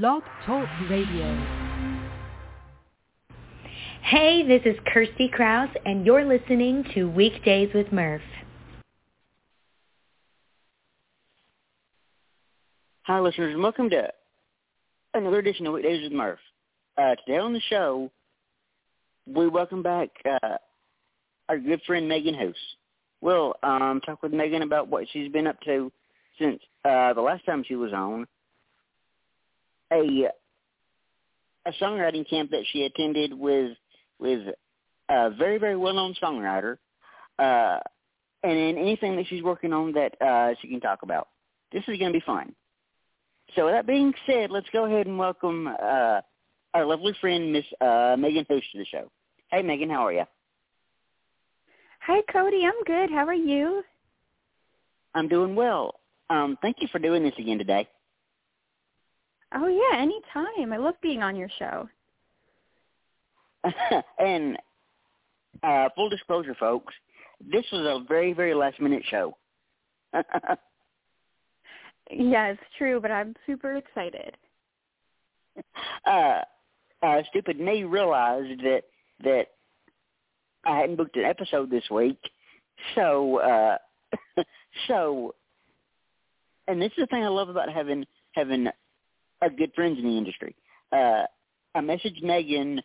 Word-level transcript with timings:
Blog 0.00 0.22
Talk 0.46 0.66
Radio. 0.88 1.36
Hey, 4.00 4.42
this 4.42 4.62
is 4.64 4.80
Kirsty 4.86 5.28
Kraus, 5.28 5.68
and 5.84 6.06
you're 6.06 6.24
listening 6.24 6.82
to 6.94 7.10
Weekdays 7.10 7.68
with 7.74 7.92
Murph. 7.92 8.22
Hi, 13.02 13.20
listeners, 13.20 13.52
and 13.52 13.62
welcome 13.62 13.90
to 13.90 14.08
another 15.12 15.40
edition 15.40 15.66
of 15.66 15.74
Weekdays 15.74 16.04
with 16.04 16.12
Murph. 16.12 16.38
Uh, 16.96 17.14
today 17.26 17.36
on 17.36 17.52
the 17.52 17.60
show, 17.68 18.10
we 19.26 19.46
welcome 19.46 19.82
back 19.82 20.08
uh, 20.24 20.56
our 21.50 21.58
good 21.58 21.82
friend 21.86 22.08
Megan 22.08 22.34
Hoose. 22.34 22.56
We'll 23.20 23.56
um, 23.62 24.00
talk 24.00 24.22
with 24.22 24.32
Megan 24.32 24.62
about 24.62 24.88
what 24.88 25.04
she's 25.12 25.30
been 25.30 25.46
up 25.46 25.60
to 25.66 25.92
since 26.38 26.62
uh, 26.86 27.12
the 27.12 27.20
last 27.20 27.44
time 27.44 27.62
she 27.68 27.76
was 27.76 27.92
on. 27.92 28.26
A 29.92 30.28
a 31.64 31.72
songwriting 31.80 32.28
camp 32.28 32.50
that 32.50 32.64
she 32.72 32.84
attended 32.84 33.32
with 33.32 33.76
with 34.18 34.40
a 35.08 35.30
very 35.30 35.58
very 35.58 35.76
well 35.76 35.94
known 35.94 36.14
songwriter, 36.22 36.78
uh, 37.38 37.78
and 38.42 38.58
then 38.58 38.78
anything 38.78 39.16
that 39.16 39.26
she's 39.28 39.42
working 39.42 39.72
on 39.72 39.92
that 39.92 40.20
uh, 40.20 40.54
she 40.60 40.68
can 40.68 40.80
talk 40.80 41.02
about. 41.02 41.28
This 41.72 41.82
is 41.88 41.98
going 41.98 42.12
to 42.12 42.18
be 42.18 42.24
fun. 42.24 42.54
So 43.54 43.66
with 43.66 43.74
that 43.74 43.86
being 43.86 44.12
said, 44.26 44.50
let's 44.50 44.68
go 44.72 44.86
ahead 44.86 45.06
and 45.06 45.18
welcome 45.18 45.66
uh, 45.66 46.20
our 46.74 46.86
lovely 46.86 47.14
friend 47.20 47.52
Miss 47.52 47.64
uh, 47.80 48.16
Megan 48.18 48.46
Hoose 48.48 48.64
to 48.72 48.78
the 48.78 48.84
show. 48.86 49.10
Hey 49.50 49.62
Megan, 49.62 49.90
how 49.90 50.06
are 50.06 50.12
you? 50.12 50.24
Hi 52.00 52.22
Cody, 52.32 52.64
I'm 52.64 52.82
good. 52.84 53.10
How 53.10 53.26
are 53.26 53.34
you? 53.34 53.82
I'm 55.14 55.28
doing 55.28 55.54
well. 55.54 56.00
Um, 56.30 56.56
thank 56.62 56.76
you 56.80 56.88
for 56.90 56.98
doing 56.98 57.22
this 57.22 57.34
again 57.38 57.58
today. 57.58 57.86
Oh 59.54 59.68
yeah, 59.68 59.98
anytime. 60.00 60.72
I 60.72 60.76
love 60.76 60.94
being 61.02 61.22
on 61.22 61.36
your 61.36 61.50
show. 61.58 61.88
and 64.18 64.58
uh, 65.62 65.88
full 65.94 66.08
disclosure, 66.08 66.56
folks, 66.58 66.94
this 67.40 67.64
was 67.72 67.82
a 67.82 68.04
very, 68.08 68.32
very 68.32 68.54
last 68.54 68.80
minute 68.80 69.02
show. 69.08 69.36
yeah, 72.10 72.48
it's 72.48 72.60
true, 72.78 73.00
but 73.00 73.10
I'm 73.10 73.34
super 73.46 73.76
excited. 73.76 74.36
Uh, 76.06 76.40
uh, 77.02 77.22
stupid 77.28 77.60
me 77.60 77.84
realized 77.84 78.58
that 78.62 78.82
that 79.22 79.48
I 80.64 80.78
hadn't 80.78 80.96
booked 80.96 81.16
an 81.16 81.24
episode 81.24 81.70
this 81.70 81.84
week, 81.90 82.18
so 82.94 83.38
uh, 83.38 83.76
so, 84.88 85.34
and 86.66 86.80
this 86.80 86.90
is 86.92 87.02
the 87.02 87.06
thing 87.06 87.22
I 87.22 87.28
love 87.28 87.50
about 87.50 87.70
having 87.70 88.06
having 88.32 88.68
a 89.42 89.50
good 89.50 89.72
friends 89.74 89.98
in 89.98 90.04
the 90.04 90.16
industry. 90.16 90.54
Uh, 90.92 91.24
I 91.74 91.80
messaged 91.80 92.22
Megan 92.22 92.80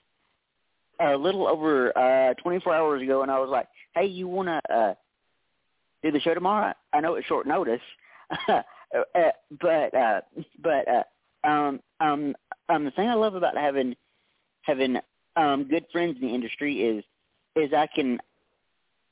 a 0.99 1.15
little 1.15 1.47
over 1.47 1.95
uh 1.97 2.33
24 2.41 2.73
hours 2.73 3.01
ago, 3.01 3.21
and 3.21 3.31
I 3.31 3.39
was 3.39 3.49
like, 3.49 3.67
"Hey, 3.95 4.07
you 4.07 4.27
want 4.27 4.47
to 4.47 4.73
uh 4.73 4.93
do 6.03 6.11
the 6.11 6.19
show 6.19 6.33
tomorrow? 6.33 6.73
I 6.93 7.01
know 7.01 7.15
it's 7.15 7.27
short 7.27 7.47
notice, 7.47 7.81
uh, 8.49 8.61
but 9.61 9.93
uh, 9.93 10.21
but 10.61 10.87
uh, 10.87 11.47
um 11.47 11.79
um 11.99 12.35
um 12.69 12.85
the 12.85 12.91
thing 12.91 13.07
I 13.07 13.13
love 13.13 13.35
about 13.35 13.57
having 13.57 13.95
having 14.63 14.97
um 15.35 15.67
good 15.69 15.85
friends 15.91 16.17
in 16.19 16.27
the 16.27 16.33
industry 16.33 16.81
is 16.81 17.03
is 17.55 17.73
I 17.73 17.87
can 17.93 18.19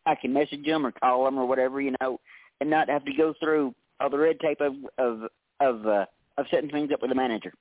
I 0.05 0.15
can 0.15 0.33
message 0.33 0.65
them 0.65 0.85
or 0.85 0.91
call 0.91 1.25
them 1.25 1.37
or 1.37 1.45
whatever 1.45 1.81
you 1.81 1.95
know, 2.02 2.19
and 2.61 2.69
not 2.69 2.89
have 2.89 3.05
to 3.05 3.13
go 3.13 3.33
through 3.39 3.73
all 3.99 4.09
the 4.09 4.17
red 4.17 4.39
tape 4.39 4.61
of 4.61 4.73
of 4.97 5.30
of 5.59 5.87
uh, 5.87 6.05
of 6.38 6.45
setting 6.52 6.69
things 6.69 6.91
up 6.91 7.02
with 7.02 7.09
the 7.09 7.16
manager. 7.16 7.53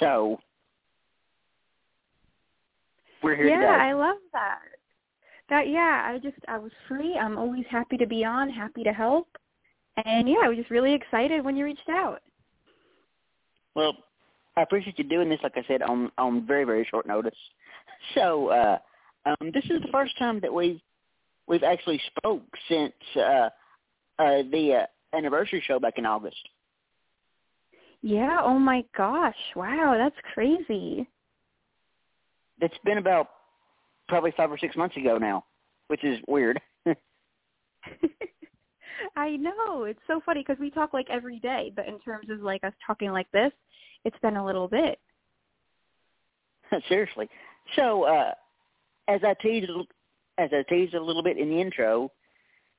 So 0.00 0.38
we're 3.22 3.36
here 3.36 3.48
yeah, 3.48 3.56
today. 3.56 3.68
I 3.68 3.92
love 3.92 4.16
that. 4.32 4.58
That 5.48 5.68
yeah, 5.68 6.02
I 6.06 6.18
just 6.18 6.36
I 6.48 6.58
was 6.58 6.72
free. 6.88 7.16
I'm 7.16 7.38
always 7.38 7.64
happy 7.70 7.96
to 7.96 8.06
be 8.06 8.24
on, 8.24 8.48
happy 8.48 8.82
to 8.84 8.92
help. 8.92 9.28
And 10.04 10.28
yeah, 10.28 10.36
I 10.42 10.48
was 10.48 10.56
just 10.56 10.70
really 10.70 10.94
excited 10.94 11.44
when 11.44 11.56
you 11.56 11.64
reached 11.64 11.88
out. 11.90 12.20
Well, 13.74 13.94
I 14.56 14.62
appreciate 14.62 14.98
you 14.98 15.04
doing 15.04 15.28
this 15.28 15.40
like 15.42 15.56
I 15.56 15.64
said 15.66 15.82
on 15.82 16.10
on 16.18 16.46
very 16.46 16.64
very 16.64 16.86
short 16.90 17.06
notice. 17.06 17.38
So, 18.14 18.48
uh 18.48 18.78
um 19.26 19.50
this 19.52 19.64
is 19.64 19.82
the 19.82 19.92
first 19.92 20.16
time 20.18 20.40
that 20.40 20.52
we've 20.52 20.80
we've 21.46 21.62
actually 21.62 22.00
spoke 22.16 22.42
since 22.68 22.92
uh 23.16 23.48
uh 24.18 24.42
the 24.50 24.82
uh, 24.82 25.16
anniversary 25.16 25.62
show 25.66 25.78
back 25.78 25.94
in 25.98 26.06
August. 26.06 26.48
Yeah, 28.02 28.40
oh 28.42 28.58
my 28.58 28.84
gosh. 28.96 29.36
Wow, 29.54 29.94
that's 29.96 30.16
crazy. 30.34 31.08
It's 32.60 32.74
been 32.84 32.98
about 32.98 33.28
probably 34.08 34.32
5 34.36 34.52
or 34.52 34.58
6 34.58 34.76
months 34.76 34.96
ago 34.96 35.18
now, 35.18 35.44
which 35.86 36.04
is 36.04 36.18
weird. 36.26 36.60
I 39.16 39.36
know. 39.36 39.84
It's 39.84 40.00
so 40.06 40.20
funny 40.24 40.44
because 40.46 40.60
we 40.60 40.70
talk 40.70 40.92
like 40.92 41.08
every 41.10 41.38
day, 41.38 41.72
but 41.74 41.86
in 41.86 41.98
terms 42.00 42.28
of 42.30 42.40
like 42.40 42.62
us 42.64 42.72
talking 42.86 43.10
like 43.10 43.30
this, 43.32 43.52
it's 44.04 44.18
been 44.22 44.36
a 44.36 44.44
little 44.44 44.68
bit. 44.68 44.98
Seriously. 46.88 47.28
So, 47.76 48.04
uh 48.04 48.32
as 49.08 49.20
I 49.24 49.34
teased 49.42 49.70
as 50.38 50.50
I 50.52 50.62
teased 50.68 50.94
a 50.94 51.02
little 51.02 51.22
bit 51.22 51.38
in 51.38 51.50
the 51.50 51.60
intro, 51.60 52.10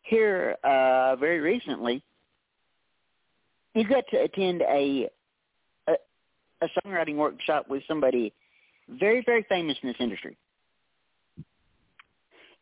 here 0.04 0.56
uh 0.64 1.16
very 1.18 1.40
recently 1.40 2.04
you 3.74 3.88
got 3.88 4.04
to 4.12 4.22
attend 4.22 4.62
a, 4.62 5.10
a 5.88 5.94
a 6.62 6.68
songwriting 6.80 7.16
workshop 7.16 7.68
with 7.70 7.84
somebody 7.88 8.34
very 9.00 9.24
very 9.26 9.46
famous 9.50 9.78
in 9.82 9.90
this 9.90 9.98
industry. 10.00 10.38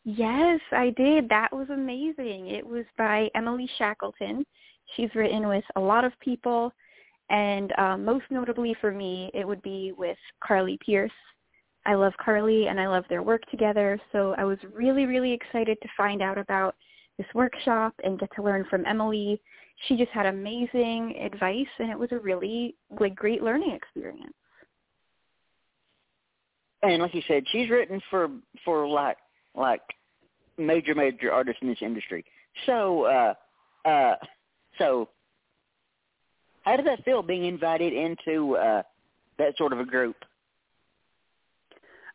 Yes, 0.04 0.60
I 0.72 0.92
did. 0.98 1.30
That 1.30 1.54
was 1.54 1.70
amazing. 1.70 2.48
It 2.48 2.66
was 2.66 2.86
by 2.98 3.30
Emily 3.36 3.70
Shackelton. 3.78 4.44
She's 4.96 5.14
written 5.14 5.48
with 5.48 5.64
a 5.76 5.80
lot 5.80 6.04
of 6.04 6.12
people, 6.20 6.74
and 7.30 7.72
um, 7.78 8.04
most 8.04 8.26
notably 8.32 8.76
for 8.82 8.92
me, 8.92 9.30
it 9.34 9.48
would 9.48 9.62
be 9.62 9.94
with 9.96 10.18
Carly 10.44 10.80
Pearce. 10.84 11.12
I 11.86 11.94
love 11.94 12.14
Carly, 12.24 12.68
and 12.68 12.80
I 12.80 12.88
love 12.88 13.06
their 13.10 13.22
work 13.22 13.42
together. 13.52 14.00
So 14.12 14.34
I 14.38 14.44
was 14.44 14.58
really, 14.74 15.06
really 15.06 15.34
excited 15.34 15.78
to 15.82 15.90
find 15.96 16.22
out 16.22 16.38
about 16.38 16.76
this 17.22 17.34
workshop 17.36 17.94
and 18.04 18.20
get 18.20 18.30
to 18.36 18.44
learn 18.44 18.66
from 18.70 18.86
Emily. 18.86 19.40
She 19.88 19.96
just 19.96 20.12
had 20.12 20.26
amazing 20.26 21.16
advice, 21.22 21.68
and 21.80 21.90
it 21.92 21.98
was 21.98 22.12
a 22.12 22.20
really 22.20 22.76
like 23.00 23.16
great 23.16 23.44
learning 23.44 23.72
experience. 23.72 24.34
And 26.84 27.02
like 27.02 27.14
you 27.14 27.22
said, 27.28 27.44
she's 27.52 27.70
written 27.70 28.02
for 28.10 28.30
for 28.66 28.88
like 28.88 29.18
like 29.56 29.82
major 30.58 30.96
major 30.96 31.32
artists 31.32 31.62
in 31.62 31.68
this 31.68 31.78
industry. 31.82 32.26
So 32.66 33.06
uh 33.06 33.34
uh 33.88 34.16
so 34.78 35.10
how 36.64 36.76
did 36.76 36.86
that 36.86 37.04
feel 37.04 37.22
being 37.22 37.46
invited 37.46 37.94
into 37.94 38.56
uh 38.56 38.84
that 39.38 39.58
sort 39.58 39.74
of 39.74 39.80
a 39.80 39.86
group? 39.86 40.16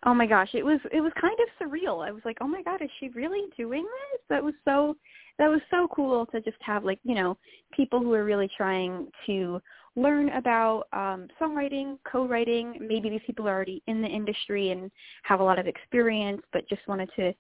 Oh 0.07 0.15
my 0.15 0.27
gosh, 0.27 0.51
it 0.55 0.65
was 0.65 0.79
it 0.93 1.01
was 1.01 1.13
kind 1.21 1.37
of 1.41 1.49
surreal. 1.61 2.07
I 2.07 2.13
was 2.13 2.23
like, 2.25 2.39
"Oh 2.41 2.47
my 2.47 2.63
god, 2.63 2.81
is 2.81 2.91
she 3.01 3.09
really 3.09 3.51
doing 3.57 3.83
this?" 3.83 4.21
That 4.31 4.43
was 4.43 4.55
so 4.65 4.97
that 5.39 5.49
was 5.49 5.61
so 5.69 5.89
cool 5.89 6.25
to 6.27 6.41
just 6.41 6.59
have 6.61 6.85
like, 6.85 7.01
you 7.03 7.17
know, 7.17 7.37
people 7.73 7.99
who 7.99 8.13
are 8.15 8.25
really 8.25 8.49
trying 8.57 9.09
to 9.27 9.61
learn 9.97 10.29
about 10.31 10.85
um, 10.93 11.27
songwriting, 11.41 11.99
co-writing. 12.11 12.79
Maybe 12.81 13.11
these 13.11 13.21
people 13.27 13.49
are 13.49 13.55
already 13.55 13.83
in 13.89 14.01
the 14.01 14.09
industry 14.09 14.71
and 14.71 14.93
have 15.25 15.41
a 15.41 15.45
lot 15.45 15.59
of 15.59 15.67
experience, 15.67 16.41
but 16.53 16.69
just 16.69 16.87
wanted 16.87 17.11
to 17.17 17.35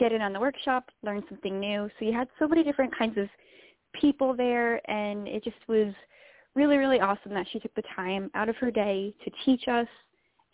get 0.00 0.12
in 0.12 0.20
on 0.20 0.32
the 0.32 0.40
workshop, 0.40 0.90
learn 1.04 1.22
something 1.28 1.60
new. 1.60 1.88
So 1.98 2.04
you 2.04 2.12
had 2.12 2.28
so 2.38 2.48
many 2.48 2.64
different 2.64 2.96
kinds 2.96 3.16
of 3.16 3.28
people 3.92 4.34
there, 4.34 4.80
and 4.90 5.28
it 5.28 5.44
just 5.44 5.68
was 5.68 5.94
really, 6.54 6.78
really 6.78 7.00
awesome 7.00 7.32
that 7.34 7.46
she 7.52 7.60
took 7.60 7.74
the 7.74 7.82
time 7.94 8.30
out 8.34 8.48
of 8.48 8.56
her 8.56 8.70
day 8.70 9.14
to 9.24 9.30
teach 9.44 9.68
us, 9.68 9.86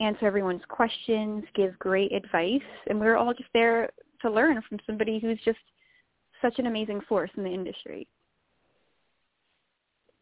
answer 0.01 0.27
everyone's 0.27 0.63
questions, 0.69 1.45
give 1.55 1.79
great 1.79 2.13
advice, 2.13 2.61
and 2.89 2.99
we 2.99 3.07
were 3.07 3.17
all 3.17 3.33
just 3.33 3.51
there 3.53 3.91
to 4.23 4.31
learn 4.31 4.61
from 4.69 4.79
somebody 4.87 5.19
who's 5.19 5.39
just 5.45 5.59
such 6.43 6.59
an 6.59 6.67
amazing 6.67 7.01
force 7.09 7.31
in 7.37 7.45
the 7.45 7.51
industry. 7.51 8.07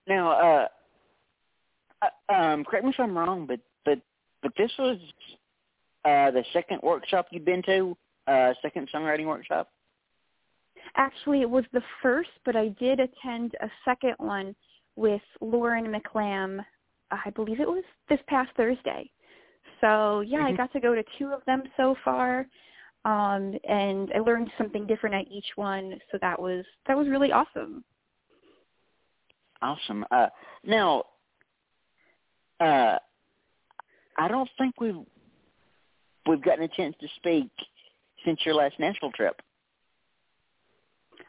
Now, 0.07 0.33
uh, 0.33 0.69
uh, 2.03 2.33
um, 2.33 2.65
correct 2.65 2.85
me 2.85 2.91
if 2.91 3.01
I'm 3.01 3.17
wrong, 3.17 3.47
but 3.47 3.61
but 3.85 4.01
but 4.43 4.53
this 4.57 4.71
was 4.79 4.99
uh, 6.05 6.31
the 6.33 6.45
second 6.53 6.81
workshop 6.83 7.27
you've 7.31 7.45
been 7.45 7.63
to, 7.63 7.97
uh, 8.27 8.53
second 8.61 8.89
songwriting 8.93 9.27
workshop. 9.27 9.71
Actually, 10.97 11.43
it 11.43 11.51
was 11.51 11.65
the 11.73 11.83
first, 12.03 12.31
but 12.45 12.57
I 12.57 12.69
did 12.69 13.01
attend 13.01 13.55
a 13.61 13.71
second 13.85 14.15
one 14.19 14.55
with 14.97 15.23
Lauren 15.41 15.93
McLamb. 15.93 16.65
I 17.11 17.31
believe 17.31 17.61
it 17.61 17.69
was 17.69 17.85
this 18.09 18.19
past 18.27 18.51
Thursday. 18.57 19.11
So 19.83 20.21
yeah, 20.21 20.39
mm-hmm. 20.39 20.55
I 20.55 20.57
got 20.57 20.73
to 20.73 20.81
go 20.81 20.95
to 20.95 21.03
two 21.19 21.33
of 21.33 21.45
them 21.45 21.65
so 21.77 21.97
far, 22.05 22.47
um, 23.05 23.59
and 23.69 24.11
I 24.15 24.21
learned 24.21 24.51
something 24.57 24.87
different 24.87 25.15
at 25.15 25.31
each 25.31 25.51
one. 25.57 25.99
So 26.11 26.19
that 26.21 26.41
was 26.41 26.65
that 26.87 26.97
was 26.97 27.09
really 27.09 27.33
awesome. 27.33 27.85
Awesome. 29.61 30.05
Uh, 30.11 30.29
now, 30.65 31.05
uh, 32.61 32.97
I 34.19 34.29
don't 34.29 34.49
think 34.57 34.81
we've 34.81 35.05
we've 36.29 36.43
gotten 36.43 36.65
a 36.65 36.69
chance 36.69 36.95
to 37.01 37.09
speak 37.17 37.51
since 38.25 38.39
your 38.47 38.55
last 38.55 38.75
Nashville 38.79 39.13
trip. 39.13 39.41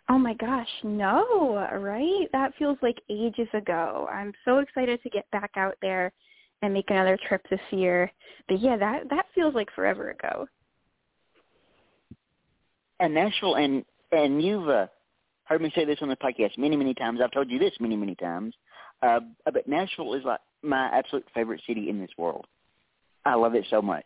Oh 0.09 0.19
my 0.19 0.35
gosh, 0.35 0.69
no, 0.83 1.67
right? 1.73 2.27
That 2.33 2.53
feels 2.59 2.77
like 2.83 2.97
ages 3.09 3.47
ago. 3.53 4.07
I'm 4.11 4.31
so 4.45 4.59
excited 4.59 5.01
to 5.01 5.09
get 5.09 5.29
back 5.31 5.51
out 5.55 5.75
there 5.81 6.11
and 6.63 6.73
make 6.73 6.89
another 6.89 7.19
trip 7.27 7.45
this 7.49 7.59
year. 7.71 8.11
But 8.47 8.59
yeah, 8.59 8.77
that 8.77 9.09
that 9.09 9.25
feels 9.35 9.53
like 9.53 9.69
forever 9.75 10.09
ago. 10.09 10.47
And 12.99 13.13
Nashville, 13.13 13.55
and 13.55 13.83
and 14.11 14.41
you've 14.41 14.69
uh, 14.69 14.87
heard 15.43 15.61
me 15.61 15.71
say 15.75 15.85
this 15.85 15.99
on 16.01 16.07
the 16.09 16.15
podcast 16.15 16.57
many, 16.57 16.77
many 16.77 16.93
times. 16.93 17.19
I've 17.21 17.31
told 17.31 17.51
you 17.51 17.59
this 17.59 17.73
many, 17.79 17.97
many 17.97 18.15
times. 18.15 18.55
Uh, 19.01 19.19
but 19.43 19.67
Nashville 19.67 20.13
is 20.13 20.23
like 20.23 20.39
my 20.61 20.85
absolute 20.97 21.25
favorite 21.33 21.61
city 21.67 21.89
in 21.89 21.99
this 21.99 22.11
world. 22.17 22.45
I 23.25 23.35
love 23.35 23.55
it 23.55 23.65
so 23.69 23.81
much. 23.81 24.05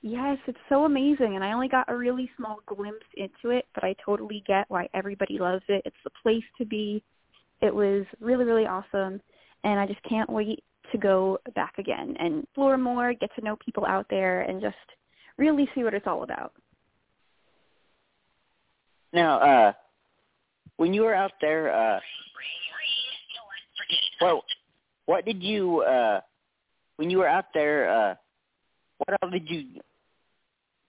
Yes, 0.00 0.38
it's 0.46 0.58
so 0.68 0.84
amazing, 0.84 1.34
and 1.34 1.44
I 1.44 1.52
only 1.52 1.68
got 1.68 1.90
a 1.90 1.96
really 1.96 2.30
small 2.36 2.60
glimpse 2.66 3.04
into 3.16 3.50
it, 3.50 3.66
but 3.74 3.84
I 3.84 3.94
totally 4.02 4.42
get 4.46 4.64
why 4.68 4.88
everybody 4.94 5.38
loves 5.38 5.64
it. 5.68 5.82
It's 5.84 5.96
the 6.04 6.10
place 6.22 6.44
to 6.56 6.64
be. 6.64 7.02
It 7.60 7.74
was 7.74 8.06
really, 8.20 8.44
really 8.44 8.64
awesome, 8.64 9.20
and 9.64 9.80
I 9.80 9.86
just 9.86 10.02
can't 10.08 10.30
wait 10.30 10.62
to 10.92 10.98
go 10.98 11.38
back 11.54 11.74
again 11.78 12.14
and 12.18 12.44
explore 12.44 12.78
more, 12.78 13.12
get 13.14 13.30
to 13.36 13.44
know 13.44 13.56
people 13.64 13.84
out 13.86 14.06
there, 14.10 14.42
and 14.42 14.60
just 14.60 14.76
really 15.36 15.68
see 15.74 15.84
what 15.84 15.94
it's 15.94 16.06
all 16.06 16.22
about. 16.22 16.52
Now, 19.12 19.38
uh, 19.38 19.72
when 20.76 20.92
you 20.92 21.02
were 21.02 21.14
out 21.14 21.32
there, 21.40 21.74
uh, 21.74 22.00
well, 24.20 24.44
what 25.06 25.24
did 25.24 25.42
you, 25.42 25.80
uh, 25.82 26.20
when 26.96 27.08
you 27.08 27.18
were 27.18 27.28
out 27.28 27.46
there, 27.54 27.90
uh, 27.90 28.14
what 28.98 29.18
all 29.22 29.30
did 29.30 29.48
you, 29.48 29.80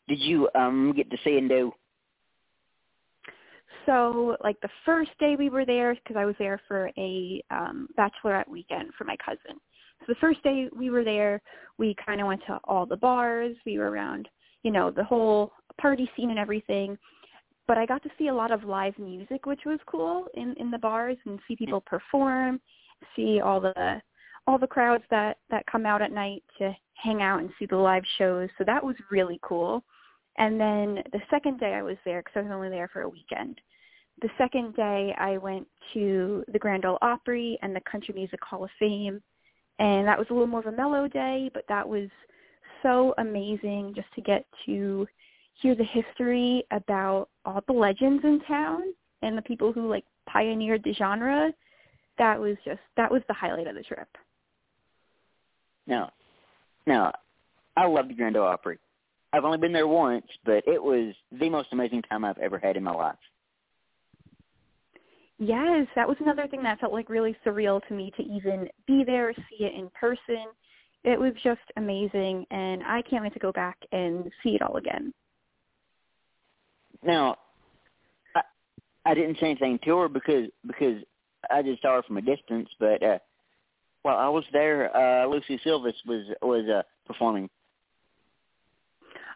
did 0.08 0.20
you, 0.20 0.50
um, 0.56 0.94
get 0.96 1.10
to 1.12 1.18
see 1.24 1.38
and 1.38 1.48
do? 1.48 1.72
So, 3.86 4.38
like 4.44 4.60
the 4.62 4.70
first 4.86 5.12
day 5.20 5.36
we 5.38 5.50
were 5.50 5.66
there, 5.66 5.96
because 5.96 6.16
I 6.16 6.26
was 6.26 6.36
there 6.38 6.60
for 6.68 6.92
a 6.98 7.42
um, 7.50 7.88
bachelorette 7.98 8.48
weekend 8.48 8.92
for 8.98 9.04
my 9.04 9.16
cousin. 9.24 9.60
So 10.02 10.06
the 10.08 10.20
first 10.20 10.42
day 10.44 10.70
we 10.76 10.90
were 10.90 11.04
there, 11.04 11.42
we 11.78 11.96
kind 12.06 12.22
of 12.22 12.28
went 12.28 12.42
to 12.48 12.60
all 12.64 12.86
the 12.86 12.98
bars. 12.98 13.56
We 13.66 13.78
were 13.78 13.92
around, 13.92 14.28
you 14.64 14.72
know, 14.72 14.92
the 14.92 15.04
whole 15.04 15.52
party 15.80 16.10
scene 16.16 16.30
and 16.30 16.40
everything 16.40 16.98
but 17.70 17.78
I 17.78 17.86
got 17.86 18.02
to 18.02 18.10
see 18.18 18.30
a 18.30 18.34
lot 18.34 18.52
of 18.52 18.64
live 18.64 18.98
music, 18.98 19.46
which 19.46 19.62
was 19.64 19.80
cool 19.86 20.26
in 20.34 20.56
in 20.58 20.72
the 20.72 20.80
bars 20.80 21.18
and 21.28 21.40
see 21.48 21.56
people 21.56 21.82
perform, 21.82 22.60
see 23.16 23.42
all 23.42 23.62
the 23.62 24.02
all 24.48 24.58
the 24.58 24.66
crowds 24.66 25.04
that 25.12 25.38
that 25.52 25.68
come 25.68 25.86
out 25.86 26.02
at 26.02 26.12
night 26.12 26.44
to 26.58 26.76
hang 26.96 27.22
out 27.22 27.42
and 27.42 27.52
see 27.60 27.68
the 27.68 27.78
live 27.78 28.02
shows. 28.18 28.50
So 28.58 28.64
that 28.64 28.84
was 28.84 28.96
really 29.12 29.40
cool. 29.44 29.84
And 30.40 30.60
then 30.60 31.04
the 31.12 31.22
second 31.30 31.60
day 31.60 31.76
I 31.76 31.84
was 31.84 31.98
there 32.06 32.24
because 32.24 32.40
I 32.40 32.42
was 32.42 32.52
only 32.52 32.70
there 32.70 32.90
for 32.92 33.04
a 33.04 33.10
weekend. 33.10 33.62
The 34.24 34.30
second 34.40 34.76
day 34.76 35.14
I 35.20 35.38
went 35.38 35.68
to 35.94 36.44
the 36.52 36.60
Grand 36.60 36.86
Ole 36.86 36.98
Opry 37.04 37.60
and 37.62 37.76
the 37.76 37.82
Country 37.82 38.16
Music 38.16 38.40
Hall 38.44 38.64
of 38.64 38.72
Fame, 38.80 39.22
and 39.80 40.08
that 40.08 40.18
was 40.18 40.28
a 40.30 40.34
little 40.34 40.48
more 40.48 40.60
of 40.60 40.68
a 40.68 40.72
mellow 40.72 41.08
day, 41.08 41.50
but 41.54 41.64
that 41.70 41.88
was 41.88 42.10
so 42.84 43.14
amazing 43.18 43.94
just 43.96 44.08
to 44.16 44.22
get 44.22 44.46
to 44.66 45.08
hear 45.62 45.76
the 45.76 45.84
history 45.84 46.64
about 46.72 47.30
all 47.46 47.62
the 47.68 47.74
legends 47.74 48.24
in 48.24 48.42
town 48.48 48.82
and 49.22 49.38
the 49.38 49.42
people 49.42 49.74
who 49.74 49.90
like 49.90 50.06
pioneered 50.28 50.84
the 50.84 50.94
genre. 50.94 51.52
That 52.18 52.40
was 52.40 52.58
just 52.66 52.82
that 52.98 53.12
was 53.12 53.22
the 53.28 53.34
highlight 53.34 53.68
of 53.68 53.76
the 53.76 53.84
trip. 53.84 54.08
No, 55.88 56.10
no, 56.86 57.12
I 57.76 57.88
love 57.88 58.10
the 58.10 58.14
Grand 58.14 58.38
Ole 58.38 58.48
Opry. 58.48 58.78
I've 59.32 59.46
only 59.46 59.58
been 59.58 59.74
there 59.74 59.88
once, 59.88 60.26
but 60.46 60.64
it 60.68 60.82
was 60.82 61.14
the 61.40 61.50
most 61.50 61.70
amazing 61.72 62.02
time 62.04 62.26
I've 62.26 62.38
ever 62.40 62.58
had 62.58 62.78
in 62.78 62.84
my 62.84 62.92
life. 62.92 63.16
Yes, 65.40 65.88
that 65.96 66.08
was 66.08 66.18
another 66.20 66.48
thing 66.48 66.62
that 66.64 66.82
felt 66.82 66.92
like 66.92 67.10
really 67.10 67.36
surreal 67.46 67.86
to 67.88 67.94
me 67.94 68.12
to 68.18 68.24
even 68.24 68.68
be 68.86 69.06
there, 69.06 69.34
see 69.34 69.64
it 69.64 69.74
in 69.74 69.90
person. 69.92 70.46
It 71.06 71.18
was 71.18 71.32
just 71.42 71.62
amazing, 71.78 72.46
and 72.52 72.84
I 72.84 73.02
can't 73.04 73.24
wait 73.24 73.34
to 73.34 73.40
go 73.40 73.54
back 73.54 73.78
and 73.94 74.30
see 74.44 74.50
it 74.56 74.62
all 74.62 74.76
again. 74.76 75.14
Now, 77.02 77.38
I, 78.36 78.42
I 79.06 79.14
didn't 79.14 79.38
say 79.40 79.46
anything 79.46 79.80
to 79.86 79.98
her 80.00 80.10
because 80.10 80.50
because 80.68 81.02
I 81.50 81.62
just 81.62 81.82
saw 81.82 81.96
her 81.96 82.04
from 82.04 82.18
a 82.18 82.22
distance. 82.22 82.68
But 82.78 83.02
uh, 83.02 83.20
while 84.02 84.18
I 84.18 84.28
was 84.28 84.44
there, 84.52 84.96
uh, 84.96 85.26
Lucy 85.26 85.58
Silvas 85.64 85.96
was 86.06 86.26
was 86.42 86.68
uh, 86.68 86.82
performing. 87.08 87.50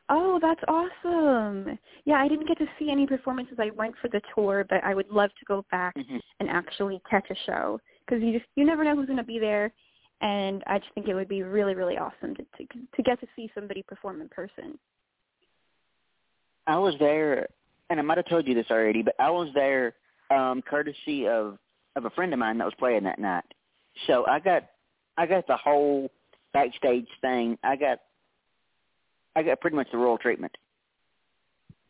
Oh, 0.09 0.37
that's 0.41 0.61
awesome! 0.67 1.79
Yeah, 2.05 2.15
I 2.15 2.27
didn't 2.27 2.47
get 2.47 2.57
to 2.57 2.65
see 2.77 2.91
any 2.91 3.07
performances. 3.07 3.57
I 3.59 3.71
went 3.71 3.95
for 4.01 4.09
the 4.09 4.21
tour, 4.35 4.65
but 4.69 4.83
I 4.83 4.93
would 4.93 5.09
love 5.09 5.29
to 5.39 5.45
go 5.45 5.65
back 5.71 5.95
mm-hmm. 5.95 6.17
and 6.39 6.49
actually 6.49 7.01
catch 7.09 7.25
a 7.29 7.35
show 7.45 7.79
because 8.05 8.21
you 8.21 8.33
just 8.33 8.45
you 8.55 8.65
never 8.65 8.83
know 8.83 8.95
who's 8.95 9.05
going 9.05 9.17
to 9.17 9.23
be 9.23 9.39
there, 9.39 9.71
and 10.21 10.61
I 10.67 10.79
just 10.79 10.91
think 10.93 11.07
it 11.07 11.13
would 11.13 11.29
be 11.29 11.43
really 11.43 11.73
really 11.73 11.97
awesome 11.97 12.35
to 12.35 12.43
to, 12.43 12.67
to 12.95 13.03
get 13.03 13.19
to 13.21 13.27
see 13.35 13.49
somebody 13.55 13.83
perform 13.83 14.21
in 14.21 14.29
person. 14.29 14.77
I 16.67 16.77
was 16.77 16.95
there, 16.99 17.47
and 17.89 17.99
I 17.99 18.03
might 18.03 18.17
have 18.17 18.27
told 18.27 18.47
you 18.47 18.55
this 18.55 18.67
already, 18.71 19.03
but 19.03 19.15
I 19.19 19.29
was 19.29 19.49
there 19.53 19.93
um, 20.31 20.61
courtesy 20.61 21.27
of 21.27 21.57
of 21.95 22.05
a 22.05 22.09
friend 22.09 22.33
of 22.33 22.39
mine 22.39 22.57
that 22.57 22.65
was 22.65 22.73
playing 22.77 23.03
that 23.03 23.19
night. 23.19 23.43
So 24.07 24.25
I 24.25 24.39
got 24.39 24.63
I 25.17 25.25
got 25.25 25.47
the 25.47 25.57
whole 25.57 26.11
backstage 26.53 27.07
thing. 27.21 27.57
I 27.63 27.75
got 27.75 27.99
I 29.35 29.43
got 29.43 29.61
pretty 29.61 29.75
much 29.75 29.87
the 29.91 29.97
royal 29.97 30.17
treatment. 30.17 30.55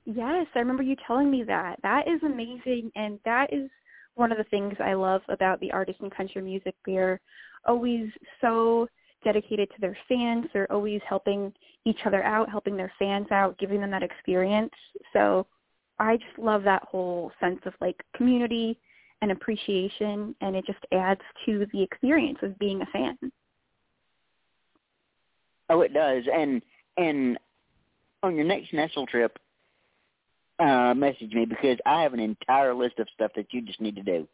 Yes, 0.06 0.48
I 0.56 0.60
remember 0.60 0.84
you 0.84 0.96
telling 1.08 1.32
me 1.32 1.44
that. 1.44 1.80
That 1.82 2.08
is 2.08 2.22
amazing, 2.24 2.92
and 2.96 3.20
that 3.26 3.54
is 3.54 3.70
one 4.16 4.32
of 4.32 4.38
the 4.38 4.44
things 4.46 4.76
I 4.80 4.94
love 4.94 5.22
about 5.30 5.60
the 5.60 5.72
artists 5.72 6.02
in 6.02 6.10
country 6.10 6.42
music. 6.42 6.76
They're 6.86 7.20
always 7.66 8.10
so 8.42 8.88
dedicated 9.24 9.70
to 9.70 9.82
their 9.82 9.98
fans. 10.08 10.46
They're 10.54 10.72
always 10.72 11.02
helping 11.08 11.54
each 11.86 12.00
other 12.06 12.24
out, 12.24 12.50
helping 12.50 12.78
their 12.78 12.92
fans 13.00 13.28
out, 13.32 13.58
giving 13.58 13.82
them 13.82 13.92
that 13.92 14.04
experience. 14.04 14.74
So 15.14 15.48
I 16.00 16.18
just 16.18 16.38
love 16.38 16.64
that 16.64 16.84
whole 16.84 17.32
sense 17.40 17.60
of 17.66 17.74
like 17.82 18.02
community 18.16 18.78
and 19.22 19.32
appreciation 19.32 20.36
and 20.42 20.56
it 20.56 20.66
just 20.66 20.86
adds 20.92 21.22
to 21.46 21.66
the 21.72 21.82
experience 21.82 22.40
of 22.42 22.58
being 22.60 22.82
a 22.82 22.86
fan. 22.88 23.18
Oh, 25.70 25.82
it 25.82 25.94
does. 25.94 26.24
And 26.32 26.62
and 26.98 27.38
on 28.22 28.36
your 28.36 28.46
next 28.46 28.74
Nashville 28.74 29.06
trip, 29.06 29.38
uh, 30.60 30.94
message 30.94 31.34
me 31.34 31.46
because 31.46 31.78
I 31.86 32.04
have 32.04 32.14
an 32.14 32.20
entire 32.20 32.74
list 32.74 33.00
of 33.00 33.08
stuff 33.14 33.32
that 33.36 33.48
you 33.52 33.62
just 33.62 33.82
need 33.82 33.96
to 33.96 34.04
do. 34.04 34.28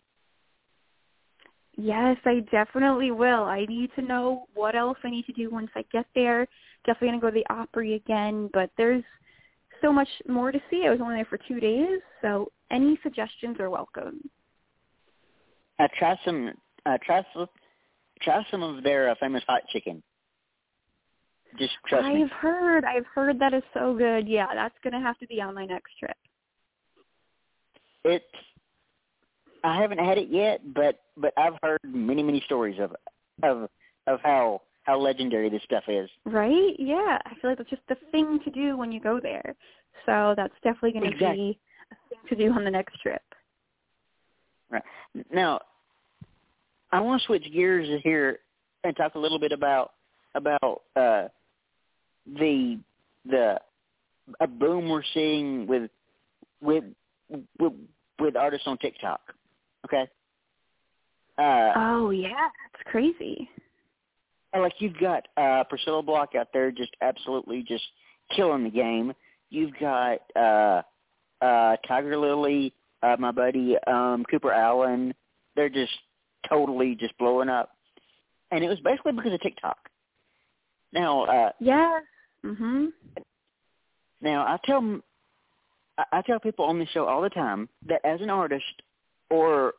Yes, 1.78 2.18
I 2.26 2.42
definitely 2.52 3.12
will. 3.12 3.44
I 3.44 3.66
need 3.66 3.90
to 3.96 4.02
know 4.02 4.48
what 4.54 4.76
else 4.76 4.98
I 5.04 5.10
need 5.10 5.26
to 5.28 5.34
do 5.34 5.50
once 5.50 5.70
I 5.76 5.86
get 5.94 6.06
there. 6.14 6.46
Definitely 6.86 7.08
going 7.08 7.20
to 7.20 7.22
go 7.22 7.30
to 7.30 7.44
the 7.48 7.54
Opry 7.54 7.94
again, 7.94 8.50
but 8.54 8.70
there's 8.78 9.04
so 9.82 9.94
much 9.94 10.10
more 10.28 10.52
to 10.52 10.60
see. 10.70 10.84
I 10.86 10.90
was 10.90 11.00
only 11.02 11.16
there 11.16 11.26
for 11.26 11.40
two 11.48 11.62
days, 11.62 12.02
so 12.22 12.52
any 12.70 13.00
suggestions 13.02 13.58
are 13.62 13.70
welcome. 13.70 14.30
Uh, 15.80 15.88
try 15.98 16.20
some, 16.26 16.52
uh, 16.86 16.98
try 17.06 17.26
some, 17.34 17.48
try 18.22 18.46
some 18.52 18.62
of 18.62 18.84
their 18.84 19.10
uh, 19.10 19.16
famous 19.20 19.44
hot 19.48 19.62
chicken. 19.72 20.04
Just 21.58 21.74
trust 21.88 22.06
I've 22.06 22.14
me. 22.14 22.24
I've 22.24 22.32
heard, 22.32 22.86
I've 22.86 23.06
heard 23.08 23.40
that 23.40 23.54
is 23.54 23.64
so 23.74 23.96
good. 23.96 24.28
Yeah, 24.28 24.48
that's 24.54 24.76
going 24.84 24.94
to 24.94 25.00
have 25.00 25.18
to 25.20 25.28
be 25.28 25.42
on 25.42 25.56
my 25.56 25.66
next 25.66 25.92
trip. 26.00 26.16
It's 28.06 28.26
I 29.64 29.82
haven't 29.82 30.00
had 30.00 30.18
it 30.18 30.30
yet, 30.30 30.62
but 30.74 31.00
but 31.18 31.34
I've 31.38 31.56
heard 31.62 31.80
many 31.84 32.24
many 32.24 32.42
stories 32.46 32.80
of 32.80 32.96
of 33.44 33.70
of 34.08 34.20
how 34.24 34.62
how 34.84 34.98
legendary 34.98 35.50
this 35.50 35.62
stuff 35.64 35.84
is. 35.88 36.10
Right? 36.26 36.74
Yeah, 36.80 37.20
I 37.26 37.34
feel 37.42 37.52
like 37.52 37.58
that's 37.58 37.70
just 37.70 37.82
the 37.90 37.98
thing 38.12 38.40
to 38.44 38.52
do 38.52 38.78
when 38.78 38.92
you 38.92 39.00
go 39.00 39.20
there. 39.22 39.56
So 40.06 40.34
that's 40.38 40.54
definitely 40.64 40.94
going 40.94 41.06
to 41.06 41.12
exactly. 41.12 41.36
be 41.36 41.60
a 41.92 41.96
thing 42.10 42.20
to 42.30 42.36
do 42.48 42.54
on 42.54 42.64
the 42.64 42.72
next 42.72 43.00
trip. 43.02 43.22
Right 44.72 44.84
now, 45.32 45.60
I 46.92 47.02
want 47.02 47.22
to 47.22 47.26
switch 47.26 47.44
gears 47.52 48.02
here 48.04 48.40
and 48.84 48.96
talk 48.96 49.16
a 49.16 49.20
little 49.20 49.40
bit 49.40 49.52
about 49.52 49.92
about 50.36 50.84
uh, 50.96 51.28
the 52.26 52.80
the 53.26 53.60
a 54.40 54.48
boom 54.48 54.90
we're 54.90 55.04
seeing 55.14 55.68
with 55.68 55.90
with 56.62 56.84
with, 57.60 57.74
with 58.20 58.36
artists 58.36 58.68
on 58.68 58.78
TikTok. 58.78 59.22
Okay. 59.86 60.08
Uh, 61.38 61.72
oh 61.76 62.10
yeah, 62.10 62.50
it's 62.74 62.84
crazy. 62.86 63.50
And 64.52 64.64
Like 64.64 64.74
you've 64.80 64.98
got 65.00 65.28
uh, 65.38 65.64
Priscilla 65.70 66.02
Block 66.02 66.36
out 66.36 66.48
there, 66.54 66.72
just 66.72 66.96
absolutely 67.02 67.64
just 67.68 67.84
killing 68.36 68.64
the 68.64 68.70
game. 68.70 69.14
You've 69.50 69.74
got 69.80 70.20
uh, 70.36 70.82
uh, 71.42 71.78
Tigirlily, 71.88 72.74
uh, 73.04 73.16
my 73.20 73.32
buddy 73.32 73.76
um, 73.88 74.26
Cooper 74.30 74.52
Alan. 74.52 75.14
They're 75.56 75.70
just 75.70 75.94
totally 76.48 76.96
just 76.96 77.18
blowing 77.18 77.50
up. 77.50 77.72
and 78.52 78.64
it 78.64 78.68
was 78.68 78.80
basically 78.80 79.12
because 79.14 79.34
of 79.34 79.42
TikTok. 79.42 79.89
Now, 80.92 81.24
uh, 81.26 81.52
yeah. 81.60 82.00
Mhm. 82.44 82.92
Now, 84.22 84.42
I 84.46 84.58
tell 84.66 85.02
I 86.12 86.22
tell 86.22 86.40
people 86.40 86.66
on 86.66 86.80
the 86.80 86.86
show 86.88 87.06
all 87.06 87.22
the 87.22 87.30
time 87.30 87.68
that 87.88 88.04
as 88.06 88.22
an 88.22 88.30
artist 88.30 88.82
or 89.30 89.74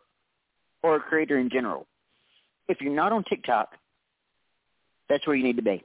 or 0.83 0.97
a 0.97 1.01
creator 1.01 1.39
in 1.39 1.51
general, 1.51 1.87
if 2.69 2.81
you're 2.81 2.95
not 2.95 3.13
on 3.13 3.25
TikTok, 3.25 3.77
that's 5.09 5.27
where 5.27 5.37
you 5.37 5.45
need 5.45 5.57
to 5.57 5.63
be. 5.63 5.83